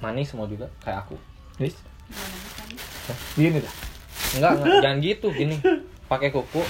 Manis 0.00 0.34
mau 0.34 0.50
juga 0.50 0.66
kayak 0.82 1.06
aku 1.06 1.14
bisa? 1.54 1.78
gini 3.32 3.56
dah. 3.56 3.74
enggak 4.32 4.50
enggak 4.52 4.74
jangan 4.80 4.98
gitu 5.00 5.28
gini 5.30 5.56
pakai 6.04 6.28
kuku 6.28 6.62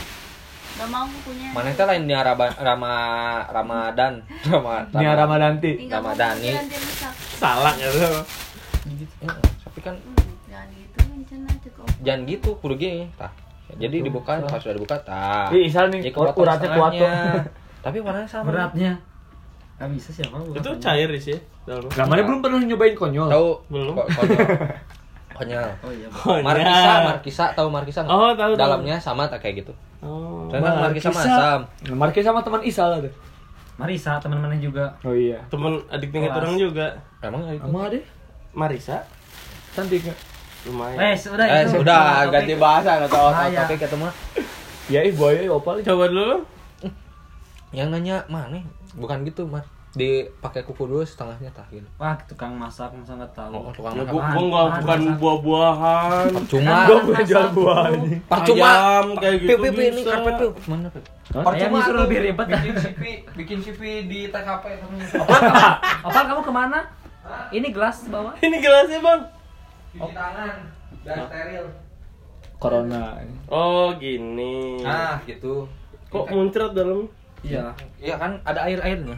Gak 0.73 0.89
mau 0.89 1.05
punya. 1.21 1.49
mana 1.53 1.69
itu 1.69 1.83
lain 1.83 2.03
dia 2.05 2.21
raba, 2.21 2.47
rama 2.55 2.95
ramadan 3.47 4.13
rama 4.51 4.89
Nia 4.91 5.13
Ramadanti. 5.15 5.71
Rusak. 6.75 7.13
Salah 7.37 7.75
ya 7.75 7.89
tuh. 7.89 8.25
gitu. 8.91 9.15
Eh, 9.21 9.31
tapi 9.63 9.81
kan 9.81 9.95
Hmm, 9.95 10.17
Jangan 10.49 10.69
gitu 10.73 10.99
rencana 11.03 11.51
cukup. 11.61 11.87
jangan 12.03 12.21
gitu 12.25 12.51
kudu 12.59 12.75
gini 12.77 13.05
tah 13.15 13.33
jadi 13.73 13.97
dibuka 14.01 14.37
pas 14.43 14.59
sudah 14.59 14.75
dibuka 14.75 14.97
tah 15.01 15.49
Ih, 15.49 15.65
Isal 15.65 15.89
nih, 15.89 16.13
uratnya 16.13 16.69
kuat 16.71 16.93
tapi 17.81 17.97
warnanya 17.99 18.27
sama 18.27 18.45
Beratnya. 18.47 18.93
Gak 19.75 19.89
bisa 19.91 20.11
siapa 20.13 20.37
Itu 20.51 20.71
cair 20.79 21.09
sih. 21.17 21.39
mana 22.05 22.23
belum 22.23 22.39
pernah 22.39 22.61
nyobain 22.61 22.93
konyol. 22.93 23.27
tahu 23.29 23.49
Belum. 23.69 23.95
ko- 23.95 24.07
konyol 24.09 24.39
konyol 25.42 25.68
Oh 25.83 25.90
iya. 25.90 26.07
Konyol. 26.09 26.44
markisa 26.44 26.92
markisa 27.05 27.44
tahu 27.52 27.68
markisa 27.68 28.00
nggak? 28.00 28.12
Oh, 28.12 28.33
tahu, 28.33 28.52
tahu. 28.52 28.61
dalamnya 28.61 28.96
sama 28.96 29.26
tak 29.26 29.40
kayak 29.40 29.66
gitu 29.66 29.72
Oh. 29.98 30.46
Ternyata 30.46 30.83
markisa 30.83 31.09
mah 31.09 31.22
asam 31.22 31.61
Markisa 31.92 32.28
sama 32.28 32.40
teman 32.40 32.62
Isal 32.62 32.90
ada. 32.96 33.11
Marisa 33.72 34.18
teman-temannya 34.18 34.61
juga. 34.61 34.85
Oh 35.00 35.11
iya. 35.11 35.38
Temen 35.48 35.78
adik 35.88 36.11
tingkat 36.11 36.31
orang 36.31 36.55
juga. 36.55 36.87
emang 37.18 37.46
itu 37.48 37.62
Sama 37.62 37.87
ada. 37.87 37.98
Marisa 38.52 38.98
Cantik 39.72 40.02
nggak? 40.02 40.18
lumayan. 40.62 40.98
Eh, 41.00 41.14
sudah 41.16 41.42
eh 41.42 41.62
itu. 41.64 41.74
sudah 41.74 42.26
ganti 42.28 42.55
bahasa 42.55 42.98
atau 43.00 43.31
Bahaya. 43.31 43.62
topik 43.62 43.83
ketemu 43.83 44.07
Ya, 44.87 45.00
ih 45.00 45.11
boy, 45.11 45.46
opal. 45.46 45.78
Coba 45.81 46.07
dulu. 46.07 46.42
yang 47.70 47.88
nanya 47.88 48.20
mana 48.26 48.61
bukan 48.92 49.24
gitu 49.24 49.48
mah 49.48 49.64
dipakai 49.92 50.64
kuku 50.64 50.83
dulu 50.83 51.05
setengahnya 51.05 51.52
tah 51.52 51.68
gitu 51.68 51.85
Wah, 51.94 52.16
tukang 52.24 52.57
masak 52.57 52.88
masa 52.90 53.12
nggak 53.12 53.33
tahu. 53.33 53.52
Oh, 53.52 53.68
tukang 53.70 53.92
Ya, 53.92 54.00
masak. 54.00 54.09
gua, 54.09 54.22
gua 54.24 54.42
nggak 54.42 54.66
bukan 54.81 55.00
buah-buahan. 55.20 56.28
cuma 56.48 56.72
Gua 56.83 56.98
punya 57.02 57.22
jual 57.22 57.46
buah 57.52 57.85
ini. 57.92 58.14
percuma 58.24 58.64
Ayam 58.64 59.07
kayak 59.14 59.37
gitu 59.37 59.48
Piu, 59.48 59.57
piu, 59.59 59.70
piu, 59.70 59.85
ini 59.87 60.00
karpet 60.02 60.35
piu 60.35 60.50
mana 60.64 60.87
piu 60.88 61.02
justru 61.72 61.92
tuh 61.92 62.00
lebih 62.02 62.18
ribet. 62.22 62.46
bikin 62.48 62.74
CP 62.74 63.02
bikin 63.35 63.59
CP 63.61 63.81
di 64.05 64.20
TKP 64.26 64.64
Opal 66.09 66.22
kamu 66.26 66.40
ke 66.40 66.52
mana? 66.52 66.81
Ini 67.48 67.68
gelas 67.68 68.05
bawa. 68.09 68.33
Ini 68.38 68.57
gelasnya 68.59 68.98
bang. 68.98 69.22
cuci 69.92 70.12
tangan 70.12 70.55
dan 71.02 71.16
steril 71.22 71.64
Corona. 72.57 73.20
Oh 73.46 73.92
gini. 73.94 74.81
ah 74.83 75.20
gitu 75.22 75.68
Kok 76.09 76.28
muncrat 76.28 76.72
dalam? 76.72 77.09
Iya. 77.42 77.74
iya 77.98 78.14
kan 78.16 78.40
ada 78.42 78.64
air 78.64 78.78
airnya 78.78 79.16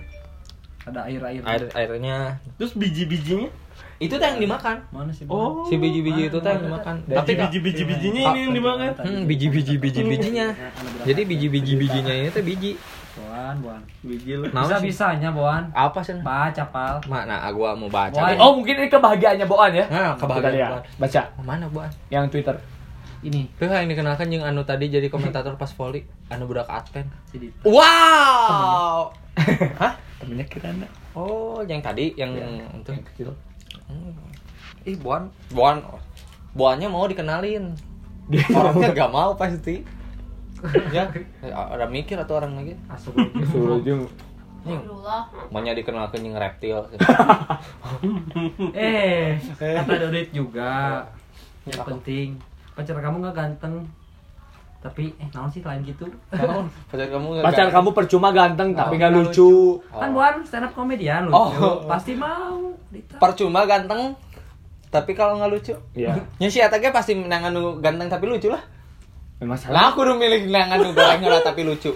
Ada 0.84 1.00
air-air. 1.08 1.40
air 1.42 1.64
airnya 1.72 2.36
Terus 2.60 2.76
biji-bijinya? 2.76 3.48
itu 3.94 4.10
tuh 4.10 4.26
yang 4.26 4.42
dimakan 4.42 4.76
Mana 4.90 5.08
sih? 5.14 5.22
Oh. 5.30 5.62
si 5.64 5.78
biji-biji 5.78 6.26
itu 6.26 6.36
tuh 6.36 6.50
yang 6.50 6.66
dimakan 6.66 6.98
tapi 7.06 7.38
biji-biji-bijinya 7.38 8.22
ini 8.26 8.40
yang 8.42 8.54
dimakan. 8.54 8.90
hmm, 8.98 9.22
biji-biji 9.24 9.74
biji-bijinya 9.78 10.46
jadi 11.06 11.22
biji-biji 11.22 11.72
bijinya 11.78 12.12
ini 12.12 12.28
tuh 12.28 12.42
biji 12.42 12.72
Boan, 13.14 13.54
boan. 13.62 13.78
Biji 14.02 14.34
lu. 14.34 14.50
Bisa 14.50 14.82
bisanya 14.82 15.30
boan. 15.30 15.70
apa 15.70 16.02
sih 16.02 16.18
Baca 16.18 16.66
pal. 16.66 16.98
mana 17.06 17.46
gua 17.54 17.70
mau 17.78 17.86
baca 17.86 18.10
deh. 18.10 18.34
Oh, 18.42 18.58
mungkin 18.58 18.74
ini 18.74 18.90
kebahagiaannya 18.90 19.46
Boan 19.46 19.70
ya? 19.70 19.86
Nah, 19.86 20.18
kebahagiaan. 20.18 20.70
Boan. 20.74 20.84
Baca 20.98 21.22
mana 21.38 21.66
buan 21.70 21.86
yang 22.10 22.26
Twitter. 22.26 22.58
Ini 23.22 23.46
Tuh 23.54 23.70
yang 23.70 23.86
dikenalkan 23.86 24.26
yang 24.34 24.42
anu 24.42 24.66
tadi 24.66 24.90
jadi 24.90 25.06
komentator 25.06 25.54
pas 25.54 25.70
volley 25.70 26.02
anu 26.26 26.50
budak 26.50 26.66
Advent. 26.66 27.06
Dita. 27.30 27.62
Wow. 27.62 29.14
Hah? 29.80 29.94
Temennya 30.24 30.46
Kirana. 30.48 30.88
Oh, 31.12 31.60
yang 31.68 31.84
tadi 31.84 32.16
yang 32.16 32.32
itu. 32.32 32.90
Yang 32.90 33.04
kecil. 33.12 33.28
Hmm. 33.84 34.16
Ih, 34.88 34.96
Buan, 34.96 35.28
Buan. 35.52 35.84
Buannya 36.56 36.88
mau 36.88 37.04
dikenalin. 37.04 37.76
Orangnya 38.56 38.96
gak 38.96 39.12
mau 39.12 39.36
pasti. 39.36 39.84
ya, 40.88 41.12
ada 41.44 41.84
mikir 41.84 42.16
atau 42.16 42.40
orang 42.40 42.56
lagi. 42.56 42.72
Astagfirullah. 42.88 44.08
maunya 45.52 45.76
dikenalkan 45.76 46.24
yang 46.24 46.40
reptil. 46.40 46.80
Eh, 48.72 49.36
kata 49.60 50.08
Dodit 50.08 50.32
juga. 50.32 51.04
Yang 51.68 51.80
Apa? 51.84 51.88
penting 51.92 52.40
pacar 52.74 52.98
kamu 52.98 53.16
nggak 53.22 53.36
ganteng. 53.36 53.74
Tapi 54.84 55.16
eh 55.16 55.28
naon 55.32 55.48
sih 55.48 55.64
lain 55.64 55.80
gitu. 55.80 56.04
Kamu, 56.28 56.68
pacar 56.92 57.08
kamu 57.08 57.28
Pacar 57.40 57.66
kamu 57.72 57.88
percuma 57.96 58.28
ganteng 58.30 58.76
tapi 58.76 58.94
Oh, 58.94 58.98
nggak 59.00 59.10
nggak 59.10 59.24
lucu. 59.32 59.52
Kan 59.88 60.08
Oh. 60.10 60.20
Boan 60.20 60.34
stand 60.44 60.68
up 60.68 60.72
komedian 60.76 61.24
lucu. 61.24 61.40
Oh. 61.40 61.88
Pasti 61.88 62.12
mau. 62.12 62.68
Dita. 62.92 63.16
Percuma 63.16 63.64
ganteng, 63.64 64.12
tapi 64.86 65.16
kalau 65.16 65.40
nggak 65.40 65.50
lucu. 65.50 65.72
Iya. 65.96 66.20
Ya 66.36 66.48
si 66.52 66.60
Eta 66.60 66.76
ge 66.76 66.92
pasti 66.92 67.16
nangan 67.16 67.80
ganteng 67.80 68.12
tapi 68.12 68.28
lucu 68.28 68.52
lah. 68.52 68.60
Memang 69.40 69.56
Lah 69.56 69.66
salah. 69.66 69.82
aku 69.90 70.04
udah 70.04 70.14
milih 70.14 70.46
nangan 70.46 70.78
nu 70.78 70.92
goreng 70.92 71.24
lah 71.24 71.40
tapi 71.40 71.64
lucu. 71.64 71.90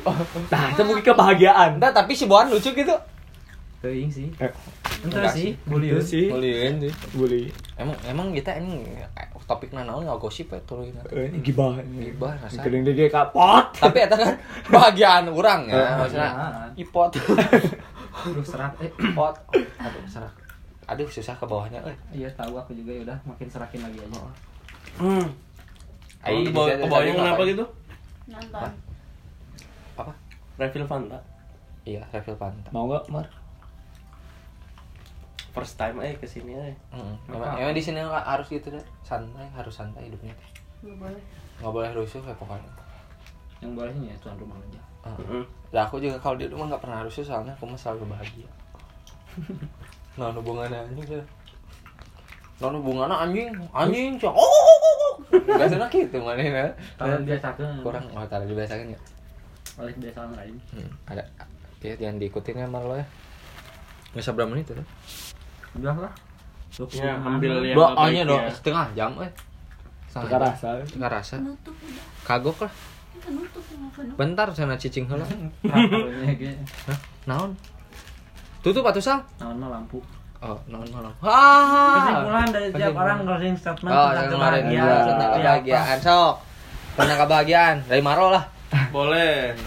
Nah, 0.48 0.72
itu 0.72 0.83
mungkin 0.83 1.05
kebahagiaan. 1.07 1.77
Enggak, 1.79 1.92
tapi 1.94 2.16
si 2.16 2.24
Boan 2.24 2.48
lucu 2.48 2.72
gitu. 2.72 2.96
Teuing 3.78 4.10
sih. 4.10 4.28
Eh, 4.36 4.50
Enggak 5.00 5.30
sih, 5.30 5.54
sih. 5.54 5.78
itu 5.86 6.02
sih. 6.02 6.26
Muliin 6.28 6.74
sih. 6.80 6.92
Bully. 7.14 7.46
Emang 7.76 7.94
emang 8.04 8.34
kita 8.34 8.58
ini 8.58 8.82
topik 9.46 9.70
naon 9.70 10.02
nggak 10.02 10.18
gosip 10.18 10.50
ya 10.50 10.58
turun. 10.66 10.90
Eh, 11.08 11.30
ini 11.30 11.38
gibah. 11.40 11.78
Gibah, 11.80 12.34
rasa. 12.36 12.58
Kering 12.60 12.82
dia 12.84 13.06
kapot. 13.06 13.70
Tapi 13.72 13.98
eta 14.00 14.14
kan 14.14 14.34
bahagiaan 14.66 15.30
orang 15.30 15.64
ya, 15.64 15.78
Eh, 15.78 15.94
maksudnya 15.96 16.30
ipot. 16.74 17.10
Aduh 18.18 18.42
serak. 18.42 18.74
Eh, 18.78 18.90
Ipot. 18.90 19.34
Aduh, 19.78 20.02
serak. 20.04 20.34
Aduh, 20.84 21.06
susah 21.06 21.32
ke 21.32 21.44
bawahnya 21.44 21.78
euy. 21.80 21.94
iya 22.16 22.28
tahu 22.32 22.56
aku 22.56 22.72
juga 22.72 22.90
ya 22.90 23.02
udah 23.04 23.18
makin 23.22 23.46
serakin 23.46 23.80
lagi 23.80 24.00
aja. 24.00 24.20
Hmm. 24.98 25.26
Ai, 26.18 26.42
Ke 26.42 26.50
bawah- 26.50 26.66
bisa- 26.66 26.80
ke 26.80 26.86
bawahnya 26.88 27.12
kenapa 27.14 27.36
apa? 27.36 27.44
gitu? 27.46 27.64
Nonton. 28.26 28.70
Apa? 29.94 30.12
Refill 30.56 30.84
Fanta. 30.84 31.18
Iya, 31.84 32.02
refill 32.10 32.34
pantat. 32.34 32.68
Mau 32.68 32.84
nggak, 32.84 33.06
Mar? 33.08 33.26
First 35.59 35.75
time 35.75 35.97
eh 36.07 36.14
ke 36.14 36.27
sini 36.27 36.55
eh. 36.55 36.75
Heeh. 36.94 37.14
Emang, 37.35 37.59
emang 37.59 37.75
di 37.75 37.83
sini 37.83 37.99
nggak 37.99 38.27
harus 38.27 38.47
gitu 38.47 38.71
deh. 38.71 38.85
Santai, 39.03 39.47
harus 39.51 39.75
santai 39.75 40.07
hidupnya. 40.07 40.35
Nggak 40.87 40.97
boleh. 40.97 41.23
Nggak 41.59 41.73
boleh 41.75 41.90
rusuh 41.99 42.23
ya 42.23 42.35
pokoknya. 42.38 42.73
Yang 43.59 43.73
bolehnya 43.75 44.14
ya 44.14 44.16
tuan 44.23 44.37
rumah 44.38 44.57
aja. 44.62 44.83
Heeh. 45.11 45.42
Mm. 45.42 45.44
Lah 45.75 45.83
aku 45.85 45.97
juga 45.99 46.16
kalau 46.23 46.37
di 46.38 46.47
rumah 46.47 46.71
nggak 46.71 46.83
pernah 46.83 47.03
rusuh 47.03 47.27
soalnya 47.27 47.53
aku 47.59 47.66
mah 47.66 47.79
selalu 47.79 48.07
bahagia. 48.07 48.51
nah 50.18 50.31
hubungannya 50.35 50.79
anjing 50.79 51.18
ya. 51.18 51.23
Nah 52.59 52.75
hubungannya 52.75 53.16
anjing, 53.18 53.51
anjing 53.71 54.14
cok. 54.18 54.35
Oh, 54.35 54.42
oh, 54.42 54.62
oh, 54.66 54.79
oh. 54.83 55.14
Biasanya 55.31 55.87
gitu 55.90 56.18
mana 56.23 56.42
ya. 56.42 56.66
Kalau 56.99 57.18
biasakan. 57.23 57.83
kurang 57.83 58.05
oh 58.14 58.25
taruh 58.27 58.47
dibiasakan 58.47 58.94
ya. 58.94 59.01
oleh 59.79 59.94
kebiasaan 59.94 60.35
lain. 60.35 60.59
Hmm, 60.75 60.90
ada 61.07 61.23
ya 61.79 61.94
jangan 61.94 62.18
diikutin 62.18 62.59
ya 62.59 62.66
Mar 62.66 62.83
lo 62.83 62.99
ya. 62.99 63.07
Nggak 64.11 64.25
seberapa 64.27 64.51
menit 64.51 64.66
tuh. 64.66 64.83
Udah 65.76 65.94
lah. 65.98 66.12
Ya, 66.92 67.16
ambil 67.16 67.64
yang 67.64 67.81
hanya 67.96 68.22
dua 68.24 68.40
ya. 68.44 68.50
setengah 68.52 68.87
jam 68.92 69.11
eh. 69.20 69.33
Setengah 70.09 70.40
rasa. 70.40 70.68
Teka 70.85 71.09
rasa. 71.09 71.35
Nutup 71.40 71.74
udah. 71.74 72.04
Kagok 72.24 72.59
lah. 72.64 72.72
Bentar 74.14 74.46
sana 74.52 74.78
cicing. 74.78 75.04
Hah? 75.11 76.98
Naon? 77.26 77.50
Tutup 78.61 78.85
atuh 78.85 79.02
sal. 79.02 79.20
Naon 79.40 79.57
mah 79.59 79.68
lampu. 79.70 79.98
Oh, 80.38 80.54
naon 80.70 80.87
malam. 80.94 81.11
Ah. 81.18 81.98
Kesimpulan 81.98 82.46
dari 82.54 82.68
tiap 82.70 82.94
orang 82.94 83.26
closing 83.26 83.57
statement 83.59 83.90
Oh, 83.90 84.07
tentang 84.14 84.28
kebahagiaan. 84.31 85.02
tentang 85.09 85.31
kebahagiaan. 85.35 85.96
Sok. 85.98 86.35
Tentang 86.94 87.18
kebahagiaan 87.26 87.76
dari 87.90 88.02
Maro 88.04 88.31
lah. 88.31 88.44
Boleh. 88.94 89.59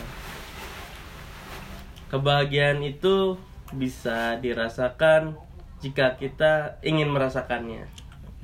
Kebahagiaan 2.08 2.80
itu 2.82 3.36
bisa 3.72 4.36
dirasakan 4.38 5.36
jika 5.82 6.16
kita 6.16 6.78
ingin 6.86 7.10
merasakannya. 7.10 7.90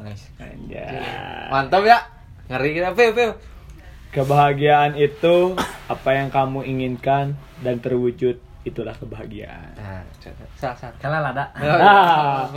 Nice. 0.02 0.30
Anjay. 0.42 1.02
Mantap 1.54 1.86
ya. 1.86 2.02
Ngeri 2.50 2.70
kita, 2.78 2.94
Piu, 2.98 3.14
Piu. 3.14 3.32
Kebahagiaan 4.14 4.98
itu 4.98 5.54
apa 5.86 6.10
yang 6.18 6.34
kamu 6.34 6.66
inginkan 6.66 7.38
dan 7.62 7.78
terwujud 7.78 8.42
itulah 8.66 8.96
kebahagiaan. 8.98 9.78
Nah, 9.78 10.04
sal 10.20 10.74
sal. 10.76 10.92
apa. 10.92 11.00
Kala 11.00 11.18
lada. 11.22 11.46
Ah. 11.56 12.50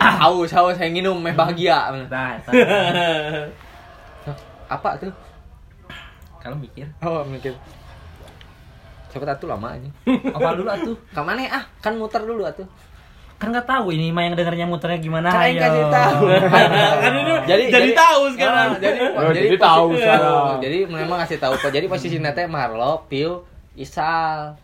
Haus, 0.24 0.48
haus 0.54 0.76
saya 0.78 0.88
nginum 0.88 1.20
meh 1.20 1.34
bahagia. 1.36 1.90
Eta. 2.06 2.40
Apa 4.70 4.96
tuh? 4.96 5.12
Kalau 6.40 6.56
mikir. 6.56 6.88
Oh, 7.04 7.20
mikir. 7.28 7.52
Siapa 9.10 9.26
tahu 9.36 9.50
lama 9.50 9.74
ini. 9.74 9.90
Apa 10.30 10.54
dulu 10.54 10.70
atuh? 10.70 10.96
Ke 11.10 11.20
mana 11.20 11.42
ah? 11.50 11.64
Kan 11.82 11.98
muter 11.98 12.22
dulu 12.22 12.46
atuh. 12.46 12.64
Kan 13.40 13.56
nggak 13.56 13.64
tahu 13.64 13.88
ini 13.90 14.12
mah 14.12 14.22
yang 14.22 14.36
dengernya 14.36 14.68
muternya 14.68 15.00
gimana. 15.00 15.32
Kan 15.32 15.48
ayo. 15.48 15.56
kasih 15.58 15.84
tahu. 15.88 16.22
Kan 17.00 17.12
ini 17.16 17.32
jadi 17.72 17.88
tahu 17.96 18.22
sekarang. 18.36 18.68
Ah, 18.68 18.78
jadi 18.78 18.98
Oh, 19.10 19.32
jadi 19.32 19.56
tahu 19.56 19.86
posisi- 19.88 20.00
sekarang. 20.04 20.56
Jadi 20.60 20.78
memang 20.86 21.18
kasih 21.24 21.38
tahu 21.40 21.54
kok. 21.56 21.72
Jadi 21.72 21.86
posisi 21.88 22.16
nete 22.20 22.44
Marlo, 22.44 23.08
Piu, 23.08 23.40
Isal. 23.74 24.60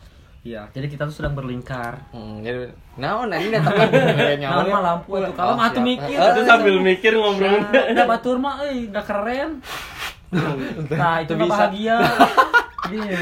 Iya, 0.47 0.63
jadi 0.71 0.87
kita 0.87 1.11
tuh 1.11 1.17
sedang 1.17 1.35
berlingkar. 1.35 2.07
Hmm, 2.15 2.39
jadi 2.39 2.71
naon 2.95 3.35
ini 3.35 3.51
datang 3.51 3.83
Nah, 4.39 4.63
mah 4.63 4.81
lampu 4.85 5.19
tuh. 5.19 5.33
Kalau 5.35 5.59
mah 5.59 5.75
tuh 5.75 5.83
mikir. 5.83 6.15
Itu 6.15 6.41
sambil 6.47 6.79
mikir 6.79 7.19
ngobrolnya. 7.19 7.67
Nah, 7.67 7.91
Udah 7.91 8.07
batur 8.07 8.37
mah 8.39 8.63
euy, 8.63 8.87
udah 8.87 9.03
keren. 9.03 9.59
Nah, 10.93 11.15
itu 11.19 11.33
mah 11.35 11.49
bahagia. 11.51 11.99
Iya. 12.87 13.19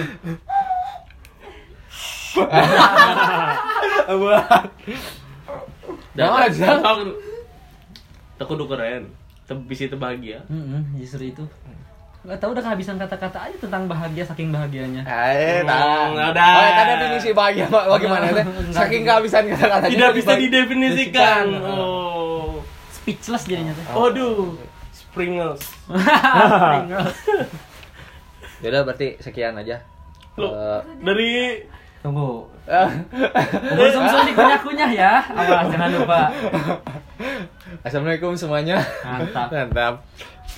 Dan 6.14 6.24
Nah, 6.24 6.46
Zak. 6.48 6.78
tak 8.34 8.46
kudu 8.46 8.64
keren. 8.64 9.10
Teu 9.44 9.58
bisa 9.60 9.84
teu 9.84 9.96
bahagia. 9.96 10.40
Mm-mm, 10.46 10.96
justru 10.96 11.28
itu. 11.28 11.44
Gak 12.24 12.40
tau 12.40 12.56
udah 12.56 12.62
kehabisan 12.62 12.96
kata-kata 12.96 13.36
aja 13.42 13.56
tentang 13.58 13.84
bahagia 13.84 14.24
saking 14.24 14.48
bahagianya. 14.48 15.04
Eh, 15.04 15.60
Hmm, 15.60 15.68
nah. 15.68 16.32
ada. 16.32 16.46
Oh, 16.48 16.70
tadi 16.72 16.92
definisi 16.96 17.28
bahagia 17.30 17.68
Pak. 17.68 17.84
bagaimana? 17.90 18.24
Saking 18.72 19.02
kehabisan 19.04 19.44
kata-kata. 19.46 19.84
Tidak 19.86 20.10
bisa 20.14 20.32
didefinisikan. 20.34 21.44
Oh. 21.60 22.64
Speechless 22.90 23.44
jadinya 23.44 23.76
teh. 23.76 23.84
Aduh. 23.90 24.56
Springles. 24.90 25.60
Pringles. 25.84 27.16
Yaudah 28.64 28.80
berarti 28.82 29.20
sekian 29.20 29.54
aja. 29.54 29.84
Loh, 30.34 30.50
Eh, 30.50 30.80
dari 31.04 31.30
Tunggu. 32.00 32.48
eh, 32.74 32.88
Bubur 33.68 33.88
sumsum 33.92 34.20
dikunyah-kunyah 34.24 34.90
ya. 34.90 35.12
Awas 35.26 35.68
jangan 35.68 35.90
lupa. 35.92 36.20
Assalamualaikum 37.82 38.32
semuanya. 38.34 38.80
Mantap. 39.02 39.48
Mantap. 39.52 39.94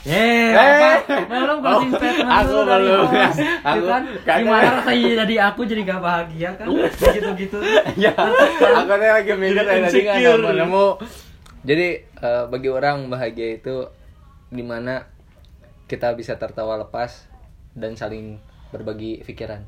Yeay, 0.06 0.54
Eh. 0.54 0.54
apa? 0.54 0.90
Belum 1.26 1.58
closing 1.58 1.90
Oh, 1.90 1.98
statement 1.98 2.30
aku 2.30 2.54
belum. 2.62 3.06
host. 3.10 3.38
Aku 3.42 3.76
Itu 3.76 3.86
kan 3.90 4.02
gimana 4.38 4.66
rasanya 4.78 5.08
jadi 5.26 5.34
aku 5.44 5.60
jadi 5.66 5.80
gak 5.82 5.98
bahagia 6.00 6.50
kan? 6.54 6.66
Gitu-gitu. 7.10 7.58
ya, 7.98 8.14
aku 8.14 8.92
teh 8.92 9.10
lagi 9.10 9.32
mikir 9.34 9.58
dari 9.58 9.82
tadi 9.82 9.98
nggak 10.00 10.16
nemu 10.22 10.50
nemu. 10.62 10.86
Jadi 11.66 11.86
eh, 11.98 12.44
bagi 12.46 12.68
orang 12.70 13.10
bahagia 13.10 13.58
itu 13.58 13.90
di 14.46 14.62
mana 14.62 15.10
kita 15.84 16.14
bisa 16.14 16.38
tertawa 16.38 16.78
lepas 16.78 17.26
dan 17.74 17.98
saling 17.98 18.38
berbagi 18.70 19.26
pikiran. 19.26 19.66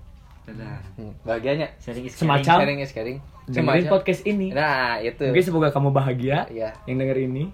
Hmm, 0.51 1.13
bahagianya 1.23 1.69
Sharing 1.77 2.05
is 2.05 2.15
Semacam- 2.15 2.41
caring. 2.41 2.61
sharing 2.61 2.79
is 2.81 2.93
caring. 2.93 3.19
dengerin 3.45 3.65
Semacam- 3.81 3.91
podcast 3.91 4.23
ini 4.23 4.49
Nah, 4.51 4.97
itu. 4.99 5.25
mungkin 5.25 5.41
semoga 5.43 5.69
kamu 5.69 5.89
bahagia 5.91 6.45
Iya. 6.47 6.73
yang 6.85 6.97
denger 6.99 7.19
ini 7.23 7.49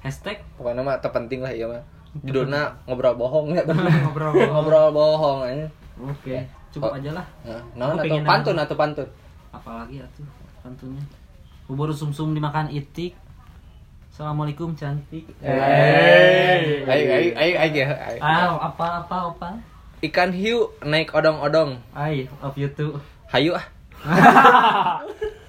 Hashtag 0.00 0.44
Pokoknya 0.54 0.80
mah 0.80 0.98
terpenting 0.98 1.40
lah 1.40 1.48
ya 1.48 1.64
mah. 1.64 1.80
Judulnya 2.20 2.70
ngobrol 2.84 3.14
bohong 3.14 3.50
ya. 3.50 3.62
ngobrol. 3.64 4.30
ngobrol 4.52 4.88
bohong 4.90 5.40
aja. 5.42 5.66
Oke, 5.96 6.38
cukup 6.70 6.90
Oh. 6.90 6.98
aja 6.98 7.10
lah. 7.12 7.26
Nah, 7.42 7.58
naon 7.74 7.94
Aku 7.94 7.96
atau 7.96 8.04
pengen 8.04 8.22
pantun 8.24 8.56
atau 8.56 8.76
pantun. 8.76 9.08
Apalagi 9.50 9.98
atuh 9.98 10.26
tentunya. 10.60 11.02
Bubur 11.64 11.90
sumsum 11.90 12.30
dimakan 12.30 12.68
itik. 12.68 13.16
Assalamualaikum 14.08 14.74
cantik. 14.74 15.26
Eh, 15.40 16.86
ayo 16.86 17.10
ayo 17.10 17.30
ayo 17.34 17.54
ayo. 17.56 17.84
ayo. 17.88 18.20
Ah, 18.20 18.46
apa 18.62 19.02
apa 19.02 19.16
apa? 19.28 19.48
Ikan 20.04 20.36
hiu 20.36 20.68
naik 20.84 21.16
odong-odong. 21.16 21.80
I 21.96 22.28
love 22.44 22.60
you 22.60 22.68
too. 22.68 23.00
Hayu 23.32 23.56
ah. 23.56 23.64